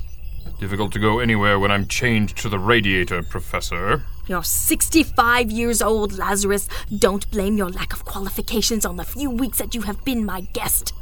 Difficult 0.59 0.91
to 0.93 0.99
go 0.99 1.19
anywhere 1.19 1.59
when 1.59 1.69
I'm 1.69 1.87
chained 1.87 2.35
to 2.37 2.49
the 2.49 2.57
radiator, 2.57 3.21
Professor. 3.21 4.01
You're 4.27 4.43
65 4.43 5.51
years 5.51 5.83
old, 5.83 6.17
Lazarus. 6.17 6.67
Don't 6.97 7.29
blame 7.29 7.57
your 7.57 7.69
lack 7.69 7.93
of 7.93 8.03
qualifications 8.03 8.83
on 8.83 8.97
the 8.97 9.03
few 9.03 9.29
weeks 9.29 9.59
that 9.59 9.75
you 9.75 9.81
have 9.83 10.03
been 10.03 10.25
my 10.25 10.41
guest. 10.41 10.93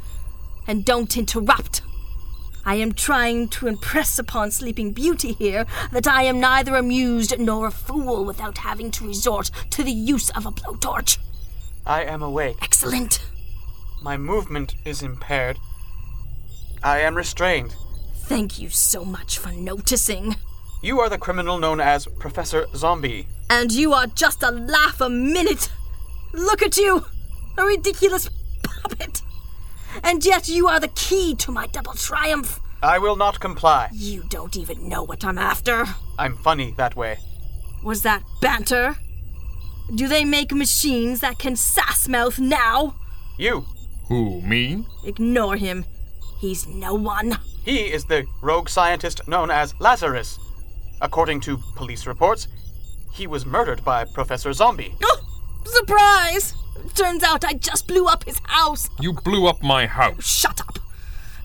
And 0.66 0.84
don't 0.84 1.16
interrupt. 1.16 1.80
I 2.66 2.74
am 2.74 2.94
trying 2.94 3.46
to 3.50 3.68
impress 3.68 4.18
upon 4.18 4.50
Sleeping 4.50 4.92
Beauty 4.92 5.34
here 5.34 5.66
that 5.92 6.08
I 6.08 6.24
am 6.24 6.40
neither 6.40 6.74
amused 6.74 7.38
nor 7.38 7.68
a 7.68 7.70
fool 7.70 8.24
without 8.24 8.58
having 8.58 8.90
to 8.90 9.06
resort 9.06 9.52
to 9.70 9.84
the 9.84 9.92
use 9.92 10.30
of 10.30 10.46
a 10.46 10.50
blowtorch. 10.50 11.18
I 11.86 12.02
am 12.02 12.22
awake. 12.22 12.56
Excellent. 12.60 13.24
My 14.02 14.16
movement 14.16 14.74
is 14.84 15.00
impaired. 15.00 15.58
I 16.82 16.98
am 16.98 17.14
restrained. 17.14 17.76
Thank 18.16 18.58
you 18.58 18.68
so 18.68 19.04
much 19.04 19.38
for 19.38 19.52
noticing. 19.52 20.34
You 20.82 20.98
are 20.98 21.08
the 21.08 21.18
criminal 21.18 21.58
known 21.58 21.78
as 21.78 22.08
Professor 22.18 22.66
Zombie. 22.74 23.28
And 23.48 23.70
you 23.70 23.92
are 23.92 24.08
just 24.08 24.42
a 24.42 24.50
laugh 24.50 25.00
a 25.00 25.08
minute. 25.08 25.70
Look 26.32 26.62
at 26.62 26.76
you! 26.76 27.06
A 27.56 27.64
ridiculous 27.64 28.28
puppet. 28.64 29.22
And 30.02 30.24
yet 30.24 30.48
you 30.48 30.68
are 30.68 30.80
the 30.80 30.88
key 30.88 31.34
to 31.36 31.52
my 31.52 31.66
double 31.66 31.94
triumph. 31.94 32.60
I 32.82 32.98
will 32.98 33.16
not 33.16 33.40
comply. 33.40 33.88
You 33.92 34.24
don't 34.28 34.56
even 34.56 34.88
know 34.88 35.02
what 35.02 35.24
I'm 35.24 35.38
after. 35.38 35.86
I'm 36.18 36.36
funny 36.36 36.74
that 36.76 36.94
way. 36.96 37.18
Was 37.82 38.02
that 38.02 38.22
banter? 38.40 38.96
Do 39.94 40.08
they 40.08 40.24
make 40.24 40.52
machines 40.52 41.20
that 41.20 41.38
can 41.38 41.56
sass 41.56 42.08
mouth 42.08 42.38
now? 42.38 42.96
You. 43.38 43.64
Who, 44.08 44.40
me? 44.42 44.86
Ignore 45.04 45.56
him. 45.56 45.84
He's 46.38 46.66
no 46.66 46.94
one. 46.94 47.38
He 47.64 47.78
is 47.92 48.04
the 48.04 48.26
rogue 48.42 48.68
scientist 48.68 49.26
known 49.26 49.50
as 49.50 49.74
Lazarus. 49.80 50.38
According 51.00 51.40
to 51.40 51.58
police 51.74 52.06
reports, 52.06 52.48
he 53.12 53.26
was 53.26 53.46
murdered 53.46 53.84
by 53.84 54.04
Professor 54.04 54.52
Zombie. 54.52 54.94
Oh, 55.02 55.20
surprise! 55.64 56.54
Turns 56.94 57.22
out 57.22 57.44
I 57.44 57.54
just 57.54 57.86
blew 57.86 58.06
up 58.06 58.24
his 58.24 58.40
house. 58.44 58.88
You 59.00 59.12
blew 59.12 59.46
up 59.46 59.62
my 59.62 59.86
house. 59.86 60.26
Shut 60.26 60.60
up. 60.60 60.78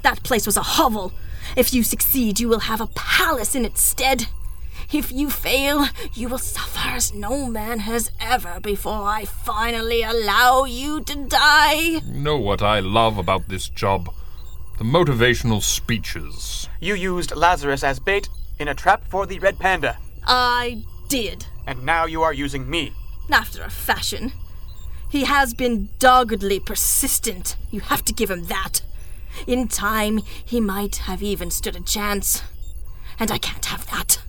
That 0.04 0.24
place 0.24 0.46
was 0.46 0.58
a 0.58 0.62
hovel. 0.62 1.14
If 1.56 1.74
you 1.74 1.84
succeed, 1.84 2.40
you 2.40 2.48
will 2.48 2.62
have 2.62 2.82
a 2.82 2.88
palace 2.88 3.56
in 3.56 3.66
its 3.66 3.82
stead. 3.82 4.28
If 4.94 5.12
you 5.12 5.30
fail, 5.30 5.88
you 6.14 6.28
will 6.28 6.38
suffer 6.38 6.90
as 6.90 7.14
no 7.14 7.46
man 7.46 7.80
has 7.80 8.12
ever 8.20 8.60
before 8.60 9.04
I 9.04 9.26
finally 9.26 10.04
allow 10.04 10.66
you 10.66 11.02
to 11.02 11.26
die. 11.28 11.74
You 11.74 12.02
know 12.14 12.38
what 12.38 12.62
I 12.62 12.80
love 12.80 13.18
about 13.18 13.48
this 13.48 13.70
job? 13.70 14.14
The 14.78 14.84
motivational 14.84 15.62
speeches. 15.62 16.68
You 16.80 16.96
used 16.96 17.36
Lazarus 17.36 17.84
as 17.84 18.00
bait 18.00 18.28
in 18.60 18.68
a 18.68 18.74
trap 18.74 19.06
for 19.10 19.26
the 19.26 19.40
Red 19.40 19.60
Panda. 19.60 19.98
I 20.26 20.84
did. 21.08 21.46
And 21.68 21.86
now 21.86 22.06
you 22.06 22.22
are 22.24 22.34
using 22.34 22.70
me. 22.70 22.94
After 23.30 23.64
a 23.64 23.70
fashion. 23.70 24.34
He 25.12 25.26
has 25.26 25.54
been 25.54 25.90
doggedly 26.00 26.62
persistent. 26.62 27.58
You 27.70 27.82
have 27.82 28.06
to 28.06 28.14
give 28.14 28.32
him 28.32 28.46
that. 28.46 28.82
In 29.46 29.68
time, 29.68 30.22
he 30.46 30.62
might 30.62 30.96
have 30.98 31.22
even 31.22 31.52
stood 31.52 31.76
a 31.76 31.82
chance. 31.82 32.42
And 33.20 33.30
I 33.30 33.38
can't 33.38 33.66
have 33.66 33.86
that. 33.88 34.20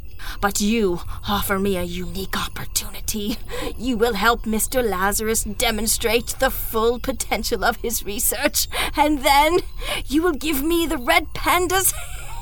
But 0.40 0.60
you 0.60 1.00
offer 1.28 1.58
me 1.60 1.76
a 1.76 1.84
unique 1.84 2.36
opportunity. 2.36 3.36
You 3.78 3.96
will 3.96 4.14
help 4.14 4.42
Mr. 4.42 4.82
Lazarus 4.82 5.44
demonstrate 5.44 6.34
the 6.40 6.50
full 6.50 6.98
potential 6.98 7.64
of 7.64 7.76
his 7.76 8.04
research, 8.04 8.66
and 8.96 9.24
then 9.24 9.58
you 10.06 10.22
will 10.22 10.32
give 10.32 10.62
me 10.64 10.86
the 10.86 10.98
Red 10.98 11.32
Panda's 11.32 11.92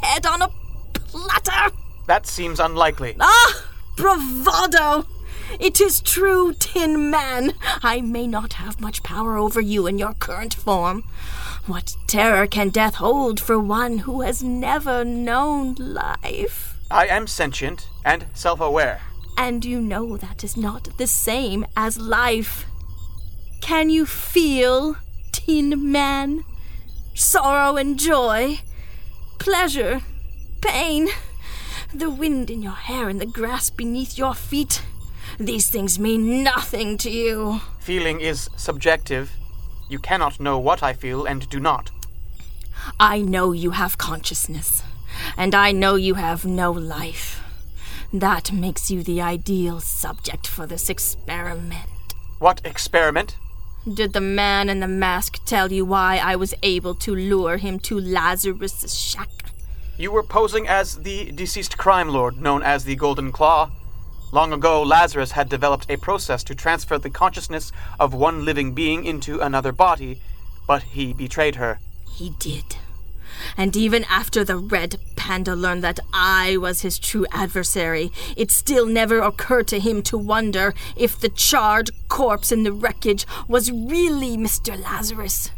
head 0.02 0.24
on 0.24 0.40
a 0.40 0.48
platter. 0.94 1.76
That 2.06 2.26
seems 2.26 2.58
unlikely. 2.58 3.16
Ah, 3.20 3.66
bravado! 3.96 5.06
It 5.58 5.80
is 5.80 6.00
true, 6.00 6.52
Tin 6.52 7.10
Man. 7.10 7.54
I 7.82 8.00
may 8.00 8.26
not 8.26 8.54
have 8.54 8.80
much 8.80 9.02
power 9.02 9.36
over 9.36 9.60
you 9.60 9.86
in 9.86 9.98
your 9.98 10.14
current 10.14 10.54
form. 10.54 11.02
What 11.66 11.96
terror 12.06 12.46
can 12.46 12.68
death 12.70 12.96
hold 12.96 13.40
for 13.40 13.58
one 13.58 13.98
who 13.98 14.22
has 14.22 14.42
never 14.42 15.04
known 15.04 15.74
life? 15.74 16.76
I 16.90 17.06
am 17.06 17.26
sentient 17.26 17.88
and 18.04 18.26
self 18.34 18.60
aware. 18.60 19.00
And 19.36 19.64
you 19.64 19.80
know 19.80 20.16
that 20.16 20.44
is 20.44 20.56
not 20.56 20.96
the 20.98 21.06
same 21.06 21.66
as 21.76 21.98
life. 21.98 22.66
Can 23.60 23.90
you 23.90 24.06
feel, 24.06 24.96
Tin 25.32 25.90
Man? 25.90 26.44
Sorrow 27.14 27.76
and 27.76 27.98
joy, 27.98 28.60
pleasure, 29.38 30.00
pain, 30.60 31.08
the 31.92 32.10
wind 32.10 32.50
in 32.50 32.62
your 32.62 32.72
hair 32.72 33.08
and 33.08 33.20
the 33.20 33.26
grass 33.26 33.68
beneath 33.68 34.16
your 34.16 34.34
feet. 34.34 34.82
These 35.40 35.70
things 35.70 35.98
mean 35.98 36.42
nothing 36.42 36.98
to 36.98 37.10
you. 37.10 37.62
Feeling 37.78 38.20
is 38.20 38.50
subjective. 38.56 39.32
You 39.88 39.98
cannot 39.98 40.38
know 40.38 40.58
what 40.58 40.82
I 40.82 40.92
feel 40.92 41.24
and 41.24 41.48
do 41.48 41.58
not. 41.58 41.90
I 43.00 43.22
know 43.22 43.52
you 43.52 43.70
have 43.70 43.96
consciousness, 43.96 44.82
and 45.38 45.54
I 45.54 45.72
know 45.72 45.94
you 45.94 46.14
have 46.14 46.44
no 46.44 46.70
life. 46.70 47.42
That 48.12 48.52
makes 48.52 48.90
you 48.90 49.02
the 49.02 49.22
ideal 49.22 49.80
subject 49.80 50.46
for 50.46 50.66
this 50.66 50.90
experiment. 50.90 51.88
What 52.38 52.60
experiment? 52.62 53.38
Did 53.90 54.12
the 54.12 54.20
man 54.20 54.68
in 54.68 54.80
the 54.80 54.88
mask 54.88 55.42
tell 55.46 55.72
you 55.72 55.86
why 55.86 56.18
I 56.18 56.36
was 56.36 56.52
able 56.62 56.94
to 56.96 57.14
lure 57.14 57.56
him 57.56 57.78
to 57.80 57.98
Lazarus's 57.98 58.94
shack? 58.94 59.30
You 59.96 60.12
were 60.12 60.22
posing 60.22 60.68
as 60.68 60.96
the 60.96 61.32
deceased 61.32 61.78
crime 61.78 62.10
lord 62.10 62.42
known 62.42 62.62
as 62.62 62.84
the 62.84 62.96
Golden 62.96 63.32
Claw. 63.32 63.70
Long 64.32 64.52
ago, 64.52 64.82
Lazarus 64.82 65.32
had 65.32 65.48
developed 65.48 65.90
a 65.90 65.96
process 65.96 66.44
to 66.44 66.54
transfer 66.54 66.98
the 66.98 67.10
consciousness 67.10 67.72
of 67.98 68.14
one 68.14 68.44
living 68.44 68.72
being 68.74 69.04
into 69.04 69.40
another 69.40 69.72
body, 69.72 70.20
but 70.68 70.84
he 70.84 71.12
betrayed 71.12 71.56
her. 71.56 71.80
He 72.08 72.30
did. 72.38 72.76
And 73.56 73.76
even 73.76 74.04
after 74.04 74.44
the 74.44 74.56
Red 74.56 74.96
Panda 75.16 75.56
learned 75.56 75.82
that 75.82 75.98
I 76.12 76.56
was 76.58 76.82
his 76.82 76.98
true 76.98 77.26
adversary, 77.32 78.12
it 78.36 78.50
still 78.50 78.86
never 78.86 79.20
occurred 79.20 79.66
to 79.68 79.80
him 79.80 80.02
to 80.02 80.18
wonder 80.18 80.74
if 80.94 81.18
the 81.18 81.28
charred 81.28 81.90
corpse 82.08 82.52
in 82.52 82.62
the 82.62 82.72
wreckage 82.72 83.26
was 83.48 83.72
really 83.72 84.36
Mr. 84.36 84.80
Lazarus. 84.80 85.50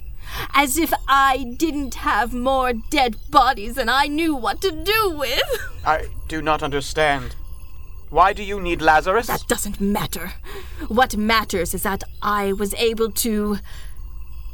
As 0.54 0.78
if 0.78 0.94
I 1.06 1.54
didn't 1.58 1.96
have 1.96 2.32
more 2.32 2.72
dead 2.72 3.16
bodies 3.30 3.74
than 3.74 3.90
I 3.90 4.06
knew 4.06 4.34
what 4.34 4.62
to 4.62 4.70
do 4.70 5.10
with. 5.10 5.42
I 5.84 6.08
do 6.28 6.40
not 6.40 6.62
understand. 6.62 7.34
Why 8.12 8.34
do 8.34 8.42
you 8.42 8.60
need 8.60 8.82
Lazarus? 8.82 9.26
That 9.28 9.48
doesn't 9.48 9.80
matter. 9.80 10.34
What 10.88 11.16
matters 11.16 11.72
is 11.72 11.82
that 11.84 12.04
I 12.20 12.52
was 12.52 12.74
able 12.74 13.10
to 13.10 13.56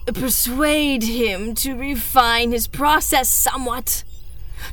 persuade 0.07 1.03
him 1.03 1.57
to 1.57 1.75
refine 1.75 2.53
his 2.53 2.69
process 2.69 3.29
somewhat, 3.29 4.05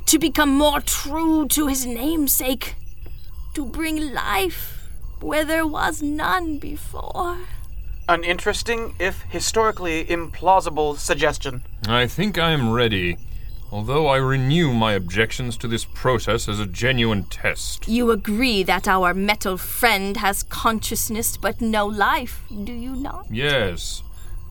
to 0.06 0.20
become 0.20 0.50
more 0.50 0.80
true 0.80 1.48
to 1.48 1.66
his 1.66 1.84
namesake, 1.84 2.76
to 3.54 3.66
bring 3.66 4.14
life 4.14 4.88
where 5.18 5.44
there 5.44 5.66
was 5.66 6.00
none 6.00 6.58
before. 6.58 7.38
An 8.08 8.22
interesting, 8.22 8.94
if 9.00 9.22
historically 9.22 10.04
implausible, 10.04 10.96
suggestion. 10.96 11.62
I 11.88 12.06
think 12.06 12.38
I 12.38 12.52
am 12.52 12.70
ready, 12.70 13.18
although 13.76 14.06
I 14.06 14.16
renew 14.16 14.72
my 14.72 14.94
objections 14.94 15.54
to 15.58 15.68
this 15.68 15.84
process 15.84 16.48
as 16.48 16.58
a 16.58 16.66
genuine 16.66 17.24
test. 17.24 17.86
You 17.86 18.10
agree 18.10 18.62
that 18.62 18.88
our 18.88 19.12
metal 19.12 19.58
friend 19.58 20.16
has 20.16 20.42
consciousness 20.44 21.36
but 21.36 21.60
no 21.60 21.84
life, 21.84 22.40
do 22.64 22.72
you 22.72 22.96
not? 22.96 23.26
Yes, 23.30 24.02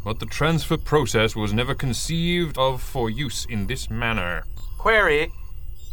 but 0.03 0.19
the 0.19 0.27
transfer 0.27 0.77
process 0.77 1.35
was 1.35 1.53
never 1.53 1.73
conceived 1.73 2.55
of 2.59 2.83
for 2.83 3.09
use 3.09 3.45
in 3.49 3.65
this 3.65 3.89
manner. 3.89 4.43
Query 4.77 5.31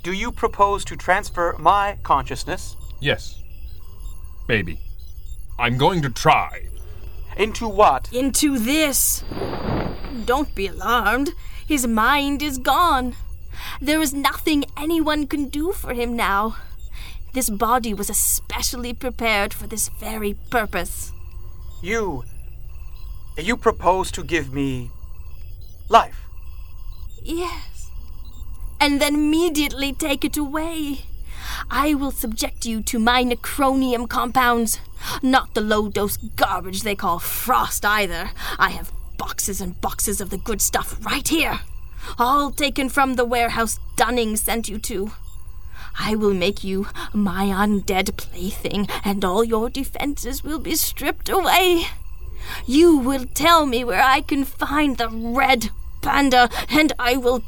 Do 0.03 0.12
you 0.12 0.31
propose 0.31 0.85
to 0.85 0.95
transfer 0.95 1.57
my 1.59 1.97
consciousness? 2.03 2.77
Yes. 3.01 3.40
Maybe. 4.47 4.79
I'm 5.59 5.79
going 5.79 6.03
to 6.03 6.11
try. 6.11 6.68
Into 7.38 7.66
what? 7.66 8.12
Into 8.12 8.59
this. 8.59 9.25
Don't 10.27 10.55
be 10.55 10.67
alarmed. 10.67 11.31
His 11.67 11.87
mind 11.87 12.43
is 12.43 12.59
gone. 12.59 13.15
There 13.81 14.01
is 14.01 14.15
nothing 14.15 14.65
anyone 14.77 15.27
can 15.27 15.49
do 15.49 15.73
for 15.73 15.95
him 15.95 16.17
now. 16.17 16.57
This 17.35 17.51
body 17.51 17.95
was 17.95 18.11
especially 18.11 18.93
prepared 18.93 19.55
for 19.55 19.67
this 19.67 19.89
very 19.89 20.35
purpose. 20.51 21.13
You. 21.83 22.25
You 23.39 23.57
propose 23.57 24.11
to 24.13 24.23
give 24.23 24.53
me. 24.53 24.91
life. 25.89 26.23
Yes. 27.23 27.91
And 28.81 29.01
then 29.01 29.15
immediately 29.15 29.93
take 29.93 30.25
it 30.25 30.37
away. 30.37 31.05
I 31.71 31.95
will 31.95 32.11
subject 32.11 32.67
you 32.67 32.83
to 32.83 32.99
my 32.99 33.25
necronium 33.25 34.09
compounds. 34.09 34.79
Not 35.23 35.55
the 35.55 35.61
low 35.61 35.89
dose 35.89 36.17
garbage 36.17 36.83
they 36.83 36.95
call 36.95 37.19
frost 37.19 37.85
either. 37.85 38.31
I 38.59 38.71
have 38.71 38.93
boxes 39.23 39.61
and 39.61 39.81
boxes 39.81 40.21
of 40.21 40.31
the 40.31 40.37
good 40.37 40.61
stuff 40.61 40.99
right 41.07 41.29
here. 41.29 41.61
All 42.19 42.51
taken 42.51 42.89
from 42.89 43.15
the 43.15 43.25
warehouse 43.25 43.79
Dunning 43.95 44.35
sent 44.37 44.69
you 44.69 44.79
to. 44.79 45.13
I 45.97 46.17
will 46.17 46.35
make 46.35 46.65
you 46.65 46.89
my 47.15 47.45
undead 47.47 48.17
plaything, 48.17 48.89
and 49.05 49.25
all 49.25 49.45
your 49.45 49.71
defenses 49.71 50.43
will 50.43 50.59
be 50.59 50.75
stripped 50.75 51.29
away. 51.29 51.85
You 52.67 52.97
will 52.97 53.27
tell 53.27 53.65
me 53.65 53.85
where 53.85 54.03
I 54.03 54.23
can 54.23 54.45
find 54.45 54.99
the 54.99 55.09
red 55.09 55.71
panda, 56.01 56.51
and 56.69 56.93
I 56.99 57.17
will 57.17 57.45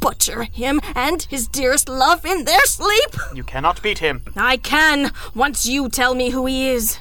butcher 0.00 0.44
him 0.44 0.80
and 0.94 1.24
his 1.24 1.46
dearest 1.46 1.90
love 1.90 2.24
in 2.24 2.44
their 2.44 2.64
sleep. 2.64 3.12
You 3.34 3.44
cannot 3.44 3.82
beat 3.82 3.98
him. 3.98 4.22
I 4.34 4.56
can, 4.56 5.12
once 5.34 5.66
you 5.66 5.90
tell 5.90 6.14
me 6.14 6.30
who 6.30 6.46
he 6.46 6.70
is. 6.70 7.00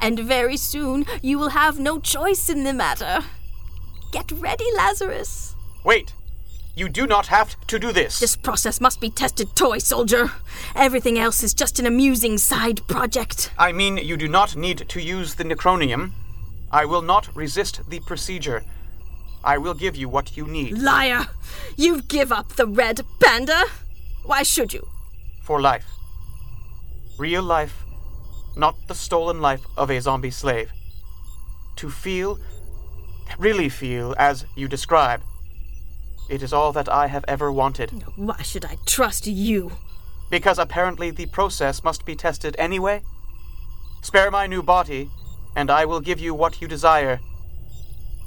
And 0.00 0.18
very 0.18 0.56
soon 0.56 1.04
you 1.20 1.38
will 1.38 1.50
have 1.50 1.78
no 1.78 2.00
choice 2.00 2.48
in 2.48 2.64
the 2.64 2.72
matter. 2.72 3.24
Get 4.12 4.30
ready, 4.32 4.64
Lazarus. 4.76 5.54
Wait. 5.84 6.14
You 6.74 6.88
do 6.88 7.08
not 7.08 7.26
have 7.26 7.60
to 7.66 7.78
do 7.78 7.90
this. 7.90 8.20
This 8.20 8.36
process 8.36 8.80
must 8.80 9.00
be 9.00 9.10
tested, 9.10 9.56
toy 9.56 9.78
soldier. 9.78 10.30
Everything 10.76 11.18
else 11.18 11.42
is 11.42 11.52
just 11.52 11.80
an 11.80 11.86
amusing 11.86 12.38
side 12.38 12.86
project. 12.86 13.50
I 13.58 13.72
mean, 13.72 13.96
you 13.96 14.16
do 14.16 14.28
not 14.28 14.54
need 14.54 14.88
to 14.88 15.02
use 15.02 15.34
the 15.34 15.42
necronium. 15.44 16.12
I 16.70 16.84
will 16.84 17.02
not 17.02 17.34
resist 17.34 17.80
the 17.88 17.98
procedure. 18.00 18.62
I 19.42 19.58
will 19.58 19.74
give 19.74 19.96
you 19.96 20.08
what 20.08 20.36
you 20.36 20.46
need. 20.46 20.78
Liar! 20.78 21.26
You 21.76 22.02
give 22.02 22.30
up 22.30 22.54
the 22.54 22.66
red 22.66 23.00
panda? 23.20 23.64
Why 24.24 24.44
should 24.44 24.72
you? 24.72 24.86
For 25.42 25.60
life. 25.60 25.86
Real 27.18 27.42
life, 27.42 27.82
not 28.56 28.76
the 28.86 28.94
stolen 28.94 29.40
life 29.40 29.66
of 29.76 29.90
a 29.90 30.00
zombie 30.00 30.30
slave. 30.30 30.70
To 31.76 31.90
feel, 31.90 32.38
really 33.38 33.68
feel, 33.68 34.14
as 34.18 34.46
you 34.56 34.68
describe. 34.68 35.22
It 36.28 36.42
is 36.42 36.52
all 36.52 36.72
that 36.72 36.88
I 36.88 37.06
have 37.06 37.24
ever 37.26 37.50
wanted. 37.50 37.90
Why 38.16 38.42
should 38.42 38.64
I 38.64 38.76
trust 38.86 39.26
you? 39.26 39.72
Because 40.30 40.58
apparently 40.58 41.10
the 41.10 41.26
process 41.26 41.82
must 41.82 42.04
be 42.04 42.14
tested 42.14 42.54
anyway. 42.58 43.02
Spare 44.02 44.30
my 44.30 44.46
new 44.46 44.62
body, 44.62 45.10
and 45.56 45.70
I 45.70 45.84
will 45.84 46.00
give 46.00 46.20
you 46.20 46.34
what 46.34 46.60
you 46.60 46.68
desire. 46.68 47.20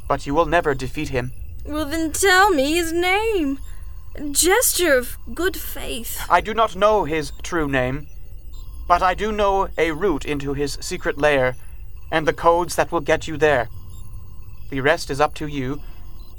But 0.07 0.25
you 0.25 0.33
will 0.33 0.47
never 0.47 0.73
defeat 0.73 1.09
him. 1.09 1.31
Well, 1.65 1.85
then 1.85 2.11
tell 2.11 2.49
me 2.49 2.73
his 2.73 2.91
name. 2.91 3.59
Gesture 4.31 4.97
of 4.97 5.17
good 5.33 5.55
faith. 5.55 6.19
I 6.29 6.41
do 6.41 6.53
not 6.53 6.75
know 6.75 7.05
his 7.05 7.31
true 7.43 7.69
name, 7.69 8.07
but 8.87 9.01
I 9.01 9.13
do 9.13 9.31
know 9.31 9.69
a 9.77 9.91
route 9.91 10.25
into 10.25 10.53
his 10.53 10.77
secret 10.81 11.17
lair, 11.17 11.55
and 12.11 12.27
the 12.27 12.33
codes 12.33 12.75
that 12.75 12.91
will 12.91 12.99
get 12.99 13.27
you 13.27 13.37
there. 13.37 13.69
The 14.71 14.79
rest 14.79 15.11
is 15.11 15.21
up 15.21 15.35
to 15.35 15.47
you, 15.47 15.81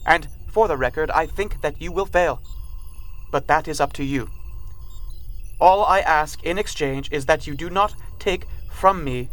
and 0.07 0.27
for 0.49 0.67
the 0.67 0.77
record, 0.77 1.11
I 1.11 1.27
think 1.27 1.61
that 1.61 1.81
you 1.81 1.93
will 1.93 2.07
fail. 2.07 2.41
But 3.31 3.47
that 3.47 3.69
is 3.69 3.81
up 3.81 3.93
to 3.95 4.05
you. 4.05 4.29
All 5.61 5.85
I 5.85 6.01
ask 6.01 6.43
in 6.43 6.59
exchange 6.59 7.13
is 7.13 7.27
that 7.27 7.47
you 7.47 7.55
do 7.55 7.71
not 7.71 7.95
take 8.19 8.47
from 8.73 9.05
me 9.05 9.29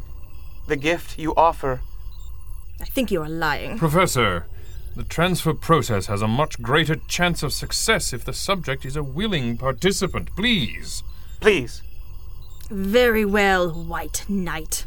the 0.67 0.75
gift 0.75 1.17
you 1.17 1.33
offer. 1.35 1.81
I 2.81 2.85
think 2.85 3.09
you 3.09 3.21
are 3.21 3.29
lying. 3.29 3.79
Professor, 3.79 4.45
the 4.95 5.03
transfer 5.03 5.53
process 5.53 6.07
has 6.07 6.21
a 6.21 6.27
much 6.27 6.61
greater 6.61 6.97
chance 7.07 7.41
of 7.41 7.53
success 7.53 8.13
if 8.13 8.25
the 8.25 8.33
subject 8.33 8.85
is 8.85 8.97
a 8.97 9.03
willing 9.03 9.57
participant. 9.57 10.35
Please. 10.35 11.03
Please. 11.39 11.81
Very 12.69 13.25
well, 13.25 13.71
White 13.71 14.25
Knight. 14.27 14.85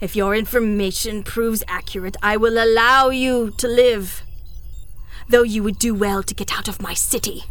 If 0.00 0.14
your 0.14 0.34
information 0.34 1.22
proves 1.22 1.64
accurate, 1.66 2.16
I 2.22 2.36
will 2.36 2.62
allow 2.62 3.08
you 3.08 3.52
to 3.56 3.66
live. 3.66 4.22
Though 5.28 5.42
you 5.42 5.62
would 5.62 5.78
do 5.78 5.94
well 5.94 6.22
to 6.22 6.34
get 6.34 6.56
out 6.56 6.68
of 6.68 6.82
my 6.82 6.92
city. 6.92 7.44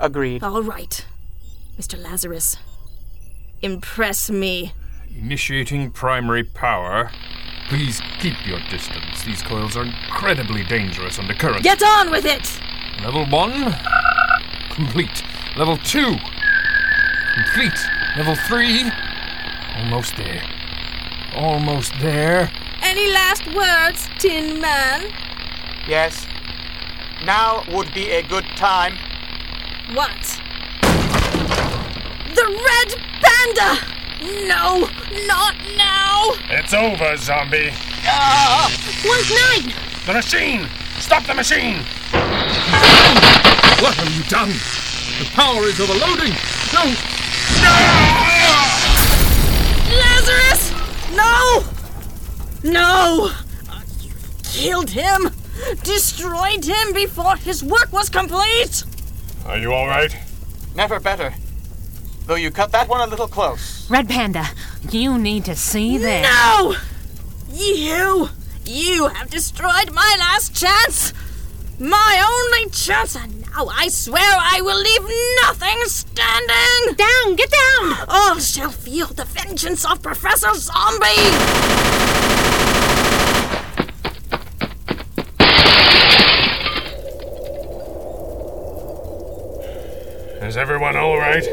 Agreed. 0.00 0.42
All 0.42 0.62
right, 0.62 1.04
Mr. 1.78 2.02
Lazarus. 2.02 2.56
Impress 3.62 4.30
me. 4.30 4.72
Initiating 5.14 5.92
primary 5.92 6.44
power. 6.44 7.10
Please 7.68 8.00
keep 8.20 8.46
your 8.46 8.60
distance. 8.70 9.24
These 9.24 9.42
coils 9.42 9.76
are 9.76 9.84
incredibly 9.84 10.64
dangerous 10.64 11.18
under 11.18 11.34
current. 11.34 11.62
Get 11.62 11.82
on 11.82 12.10
with 12.10 12.24
it! 12.24 12.60
Level 13.02 13.26
1. 13.26 13.74
Complete. 14.70 15.22
Level 15.56 15.76
2. 15.76 16.16
Complete. 17.34 17.78
Level 18.16 18.34
3. 18.34 18.90
Almost 19.76 20.16
there. 20.16 20.42
Almost 21.36 21.92
there. 22.00 22.50
Any 22.82 23.12
last 23.12 23.46
words, 23.54 24.08
Tin 24.18 24.58
Man? 24.58 25.12
Yes. 25.86 26.26
Now 27.24 27.62
would 27.68 27.92
be 27.92 28.10
a 28.10 28.22
good 28.22 28.46
time. 28.56 28.96
What? 29.92 30.40
The 32.34 32.46
red 32.46 32.94
panda! 33.22 33.86
No, 34.48 34.88
not 35.26 35.54
now! 35.76 36.32
It's 36.48 36.72
over, 36.72 37.16
zombie. 37.18 37.70
Uh, 38.08 38.70
White 39.04 39.30
Knight! 39.30 39.74
The 40.06 40.14
machine! 40.14 40.66
Stop 40.98 41.24
the 41.24 41.34
machine! 41.34 41.84
What 43.82 43.94
have 43.94 44.10
you 44.16 44.22
done? 44.24 44.48
The 44.48 45.28
power 45.34 45.64
is 45.64 45.78
overloading. 45.80 46.32
No! 46.72 46.84
Lazarus! 49.96 50.65
No! 51.16 51.64
No! 52.62 53.30
You 54.00 54.12
killed 54.44 54.90
him! 54.90 55.30
Destroyed 55.82 56.64
him 56.64 56.92
before 56.92 57.36
his 57.36 57.64
work 57.64 57.92
was 57.92 58.08
complete! 58.08 58.84
Are 59.46 59.58
you 59.58 59.72
all 59.72 59.86
right? 59.86 60.14
Never 60.74 61.00
better. 61.00 61.34
Though 62.26 62.34
you 62.34 62.50
cut 62.50 62.72
that 62.72 62.88
one 62.88 63.00
a 63.00 63.06
little 63.06 63.28
close. 63.28 63.88
Red 63.88 64.08
Panda, 64.08 64.46
you 64.90 65.16
need 65.16 65.44
to 65.46 65.54
see 65.54 65.96
this. 65.96 66.26
No! 66.26 66.74
You! 67.52 68.30
You 68.64 69.08
have 69.08 69.30
destroyed 69.30 69.92
my 69.92 70.16
last 70.18 70.54
chance! 70.54 71.12
My 71.78 72.22
only 72.26 72.70
chance, 72.70 73.14
and 73.14 73.45
Oh, 73.58 73.72
I 73.74 73.88
swear 73.88 74.20
I 74.20 74.60
will 74.60 74.78
leave 74.78 75.00
nothing 75.44 75.78
standing! 75.86 76.94
Down, 76.94 77.36
get 77.36 77.50
down! 77.50 78.06
All 78.06 78.38
shall 78.38 78.68
feel 78.68 79.06
the 79.06 79.24
vengeance 79.24 79.82
of 79.86 80.02
Professor 80.02 80.52
Zombie! 80.52 81.06
Is 90.46 90.58
everyone 90.58 90.96
alright? 90.96 91.46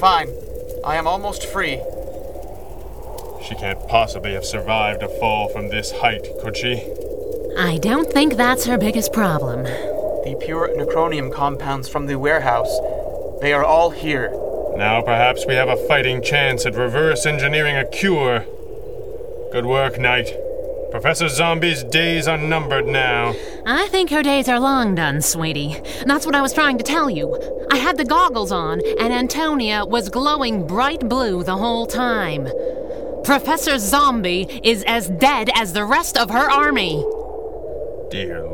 Fine. 0.00 0.30
I 0.82 0.96
am 0.96 1.06
almost 1.06 1.44
free. 1.44 1.78
She 3.46 3.54
can't 3.56 3.86
possibly 3.86 4.32
have 4.32 4.46
survived 4.46 5.02
a 5.02 5.08
fall 5.20 5.50
from 5.50 5.68
this 5.68 5.92
height, 5.92 6.26
could 6.40 6.56
she? 6.56 6.90
I 7.58 7.76
don't 7.82 8.10
think 8.10 8.36
that's 8.36 8.64
her 8.64 8.78
biggest 8.78 9.12
problem. 9.12 9.66
The 10.24 10.36
pure 10.40 10.68
necronium 10.74 11.32
compounds 11.32 11.88
from 11.88 12.06
the 12.06 12.18
warehouse. 12.18 12.78
They 13.40 13.52
are 13.52 13.64
all 13.64 13.90
here. 13.90 14.30
Now 14.76 15.02
perhaps 15.02 15.44
we 15.46 15.54
have 15.54 15.68
a 15.68 15.76
fighting 15.86 16.22
chance 16.22 16.64
at 16.64 16.74
reverse 16.74 17.26
engineering 17.26 17.76
a 17.76 17.84
cure. 17.84 18.46
Good 19.52 19.66
work, 19.66 19.98
Knight. 19.98 20.34
Professor 20.90 21.28
Zombie's 21.28 21.84
days 21.84 22.26
are 22.26 22.38
numbered 22.38 22.86
now. 22.86 23.34
I 23.66 23.88
think 23.88 24.10
her 24.10 24.22
days 24.22 24.48
are 24.48 24.58
long 24.58 24.94
done, 24.94 25.20
sweetie. 25.20 25.76
That's 26.06 26.24
what 26.24 26.34
I 26.34 26.40
was 26.40 26.52
trying 26.52 26.78
to 26.78 26.84
tell 26.84 27.10
you. 27.10 27.66
I 27.70 27.76
had 27.76 27.96
the 27.96 28.04
goggles 28.04 28.52
on, 28.52 28.80
and 29.00 29.12
Antonia 29.12 29.84
was 29.84 30.08
glowing 30.08 30.66
bright 30.66 31.08
blue 31.08 31.42
the 31.42 31.56
whole 31.56 31.86
time. 31.86 32.48
Professor 33.24 33.78
Zombie 33.78 34.60
is 34.62 34.84
as 34.84 35.08
dead 35.08 35.50
as 35.54 35.72
the 35.72 35.84
rest 35.84 36.16
of 36.16 36.30
her 36.30 36.50
army. 36.50 37.04
Dear 38.10 38.42
Lord. 38.44 38.53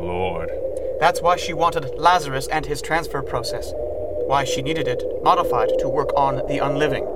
That's 1.01 1.19
why 1.19 1.35
she 1.35 1.51
wanted 1.51 1.97
Lazarus 1.97 2.47
and 2.47 2.63
his 2.63 2.79
transfer 2.79 3.23
process. 3.23 3.73
Why 4.27 4.43
she 4.43 4.61
needed 4.61 4.87
it 4.87 5.03
modified 5.23 5.71
to 5.79 5.89
work 5.89 6.11
on 6.15 6.47
the 6.47 6.59
unliving. 6.59 7.07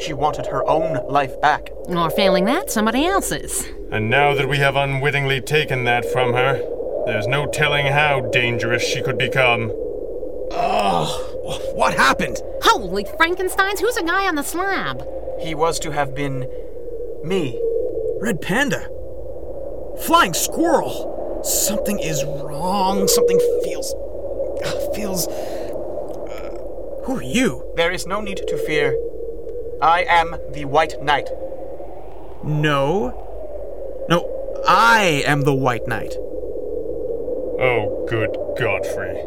She 0.00 0.14
wanted 0.14 0.46
her 0.46 0.66
own 0.66 1.06
life 1.08 1.38
back. 1.42 1.68
Or 1.88 2.08
failing 2.08 2.46
that, 2.46 2.70
somebody 2.70 3.04
else's. 3.04 3.68
And 3.90 4.08
now 4.08 4.34
that 4.34 4.48
we 4.48 4.56
have 4.56 4.76
unwittingly 4.76 5.42
taken 5.42 5.84
that 5.84 6.06
from 6.06 6.32
her, 6.32 6.54
there's 7.04 7.26
no 7.26 7.44
telling 7.44 7.84
how 7.84 8.22
dangerous 8.30 8.82
she 8.82 9.02
could 9.02 9.18
become. 9.18 9.70
Oh, 10.54 11.72
what 11.74 11.92
happened? 11.92 12.40
Holy 12.62 13.04
Frankensteins, 13.04 13.80
who's 13.80 13.98
a 13.98 14.04
guy 14.04 14.26
on 14.26 14.36
the 14.36 14.42
slab? 14.42 15.06
He 15.38 15.54
was 15.54 15.78
to 15.80 15.90
have 15.90 16.14
been 16.14 16.48
me. 17.22 17.60
Red 18.22 18.40
Panda. 18.40 18.88
Flying 20.06 20.32
squirrel. 20.32 21.11
Something 21.42 21.98
is 21.98 22.24
wrong. 22.24 23.08
Something 23.08 23.38
feels. 23.64 23.94
feels. 24.94 25.26
Uh, 25.28 27.02
who 27.04 27.16
are 27.16 27.22
you? 27.22 27.72
There 27.76 27.90
is 27.90 28.06
no 28.06 28.20
need 28.20 28.38
to 28.46 28.56
fear. 28.58 28.96
I 29.80 30.04
am 30.08 30.36
the 30.52 30.64
White 30.66 31.02
Knight. 31.02 31.28
No. 32.44 33.18
No, 34.08 34.62
I 34.66 35.22
am 35.26 35.42
the 35.42 35.54
White 35.54 35.86
Knight. 35.86 36.14
Oh, 37.60 38.06
good 38.08 38.36
Godfrey. 38.58 39.18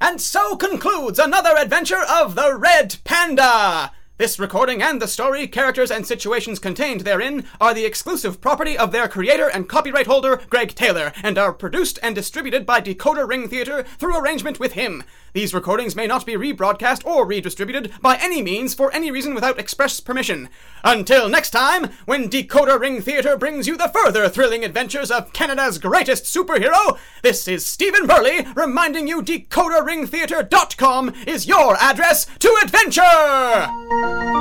And 0.00 0.20
so 0.20 0.56
concludes 0.56 1.18
another 1.18 1.56
adventure 1.56 2.02
of 2.08 2.34
the 2.34 2.56
Red 2.56 2.96
Panda! 3.04 3.92
This 4.20 4.38
recording 4.38 4.82
and 4.82 5.00
the 5.00 5.08
story, 5.08 5.46
characters, 5.46 5.90
and 5.90 6.06
situations 6.06 6.58
contained 6.58 7.00
therein 7.00 7.46
are 7.58 7.72
the 7.72 7.86
exclusive 7.86 8.38
property 8.38 8.76
of 8.76 8.92
their 8.92 9.08
creator 9.08 9.48
and 9.48 9.66
copyright 9.66 10.06
holder, 10.06 10.42
Greg 10.50 10.74
Taylor, 10.74 11.14
and 11.22 11.38
are 11.38 11.54
produced 11.54 11.98
and 12.02 12.14
distributed 12.14 12.66
by 12.66 12.82
Decoder 12.82 13.26
Ring 13.26 13.48
Theater 13.48 13.82
through 13.98 14.18
arrangement 14.18 14.60
with 14.60 14.74
him. 14.74 15.04
These 15.32 15.54
recordings 15.54 15.94
may 15.94 16.06
not 16.06 16.26
be 16.26 16.34
rebroadcast 16.34 17.06
or 17.06 17.26
redistributed 17.26 17.92
by 18.00 18.16
any 18.16 18.42
means 18.42 18.74
for 18.74 18.92
any 18.92 19.10
reason 19.10 19.34
without 19.34 19.58
express 19.60 20.00
permission. 20.00 20.48
Until 20.82 21.28
next 21.28 21.50
time, 21.50 21.90
when 22.06 22.28
Decoder 22.28 22.80
Ring 22.80 23.00
Theater 23.00 23.36
brings 23.36 23.66
you 23.66 23.76
the 23.76 23.88
further 23.88 24.28
thrilling 24.28 24.64
adventures 24.64 25.10
of 25.10 25.32
Canada's 25.32 25.78
greatest 25.78 26.24
superhero, 26.24 26.98
this 27.22 27.46
is 27.46 27.64
Stephen 27.64 28.06
Burley 28.06 28.46
reminding 28.54 29.06
you 29.06 29.22
DecoderRingTheater.com 29.22 31.14
is 31.26 31.46
your 31.46 31.76
address 31.80 32.26
to 32.38 32.58
adventure! 32.62 34.39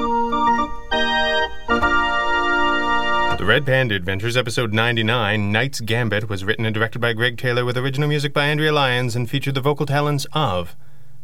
Red 3.50 3.66
Panda 3.66 3.96
Adventures, 3.96 4.38
episode 4.38 4.74
99, 4.74 5.52
Knight's 5.52 5.80
Gambit, 5.80 6.30
was 6.30 6.46
written 6.46 6.66
and 6.66 6.74
directed 6.76 7.00
by 7.00 7.14
Greg 7.14 7.36
Taylor 7.36 7.66
with 7.66 7.78
original 7.78 8.08
music 8.08 8.32
by 8.32 8.46
Andrea 8.46 8.72
Lyons 8.72 9.16
and 9.16 9.28
featured 9.28 9.56
the 9.56 9.60
vocal 9.60 9.88
talents 9.88 10.28
of 10.34 10.76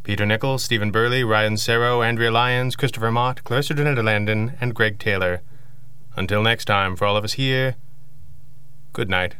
Peter 0.02 0.26
Nichols, 0.26 0.64
Stephen 0.64 0.90
Burley, 0.90 1.22
Ryan 1.22 1.54
Serro, 1.54 2.04
Andrea 2.04 2.32
Lyons, 2.32 2.74
Christopher 2.74 3.12
Mott, 3.12 3.44
Clarissa 3.44 3.74
Der 3.74 3.84
Nederlanden, 3.84 4.56
and 4.60 4.74
Greg 4.74 4.98
Taylor. 4.98 5.40
Until 6.16 6.42
next 6.42 6.64
time, 6.64 6.96
for 6.96 7.04
all 7.04 7.16
of 7.16 7.22
us 7.22 7.34
here, 7.34 7.76
good 8.92 9.08
night. 9.08 9.36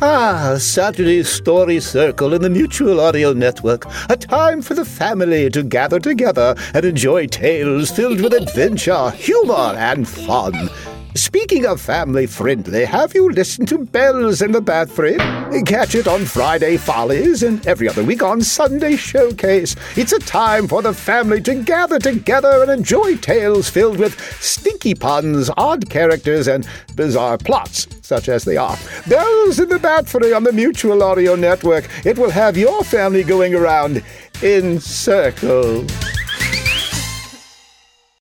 Ah, 0.00 0.54
Saturday 0.60 1.24
Story 1.24 1.80
Circle 1.80 2.32
in 2.32 2.40
the 2.40 2.48
Mutual 2.48 3.00
Audio 3.00 3.32
Network. 3.32 3.84
A 4.08 4.16
time 4.16 4.62
for 4.62 4.74
the 4.74 4.84
family 4.84 5.50
to 5.50 5.64
gather 5.64 5.98
together 5.98 6.54
and 6.72 6.84
enjoy 6.84 7.26
tales 7.26 7.90
filled 7.90 8.20
with 8.20 8.32
adventure, 8.32 9.10
humor, 9.10 9.74
and 9.76 10.08
fun. 10.08 10.70
Speaking 11.18 11.66
of 11.66 11.80
family 11.80 12.28
friendly, 12.28 12.84
have 12.84 13.12
you 13.12 13.28
listened 13.28 13.66
to 13.70 13.78
Bells 13.78 14.40
in 14.40 14.52
the 14.52 14.60
Bathroom? 14.60 15.18
Catch 15.64 15.96
it 15.96 16.06
on 16.06 16.24
Friday 16.24 16.76
Follies 16.76 17.42
and 17.42 17.66
every 17.66 17.88
other 17.88 18.04
week 18.04 18.22
on 18.22 18.40
Sunday 18.40 18.94
Showcase. 18.94 19.74
It's 19.96 20.12
a 20.12 20.20
time 20.20 20.68
for 20.68 20.80
the 20.80 20.92
family 20.92 21.40
to 21.40 21.56
gather 21.56 21.98
together 21.98 22.62
and 22.62 22.70
enjoy 22.70 23.16
tales 23.16 23.68
filled 23.68 23.98
with 23.98 24.16
stinky 24.40 24.94
puns, 24.94 25.50
odd 25.56 25.90
characters, 25.90 26.46
and 26.46 26.68
bizarre 26.94 27.36
plots, 27.36 27.88
such 28.00 28.28
as 28.28 28.44
they 28.44 28.56
are. 28.56 28.78
Bells 29.08 29.58
in 29.58 29.70
the 29.70 29.80
Bathroom 29.80 30.32
on 30.34 30.44
the 30.44 30.52
Mutual 30.52 31.02
Audio 31.02 31.34
Network. 31.34 31.88
It 32.06 32.16
will 32.16 32.30
have 32.30 32.56
your 32.56 32.84
family 32.84 33.24
going 33.24 33.56
around 33.56 34.04
in 34.40 34.78
circles. 34.78 35.90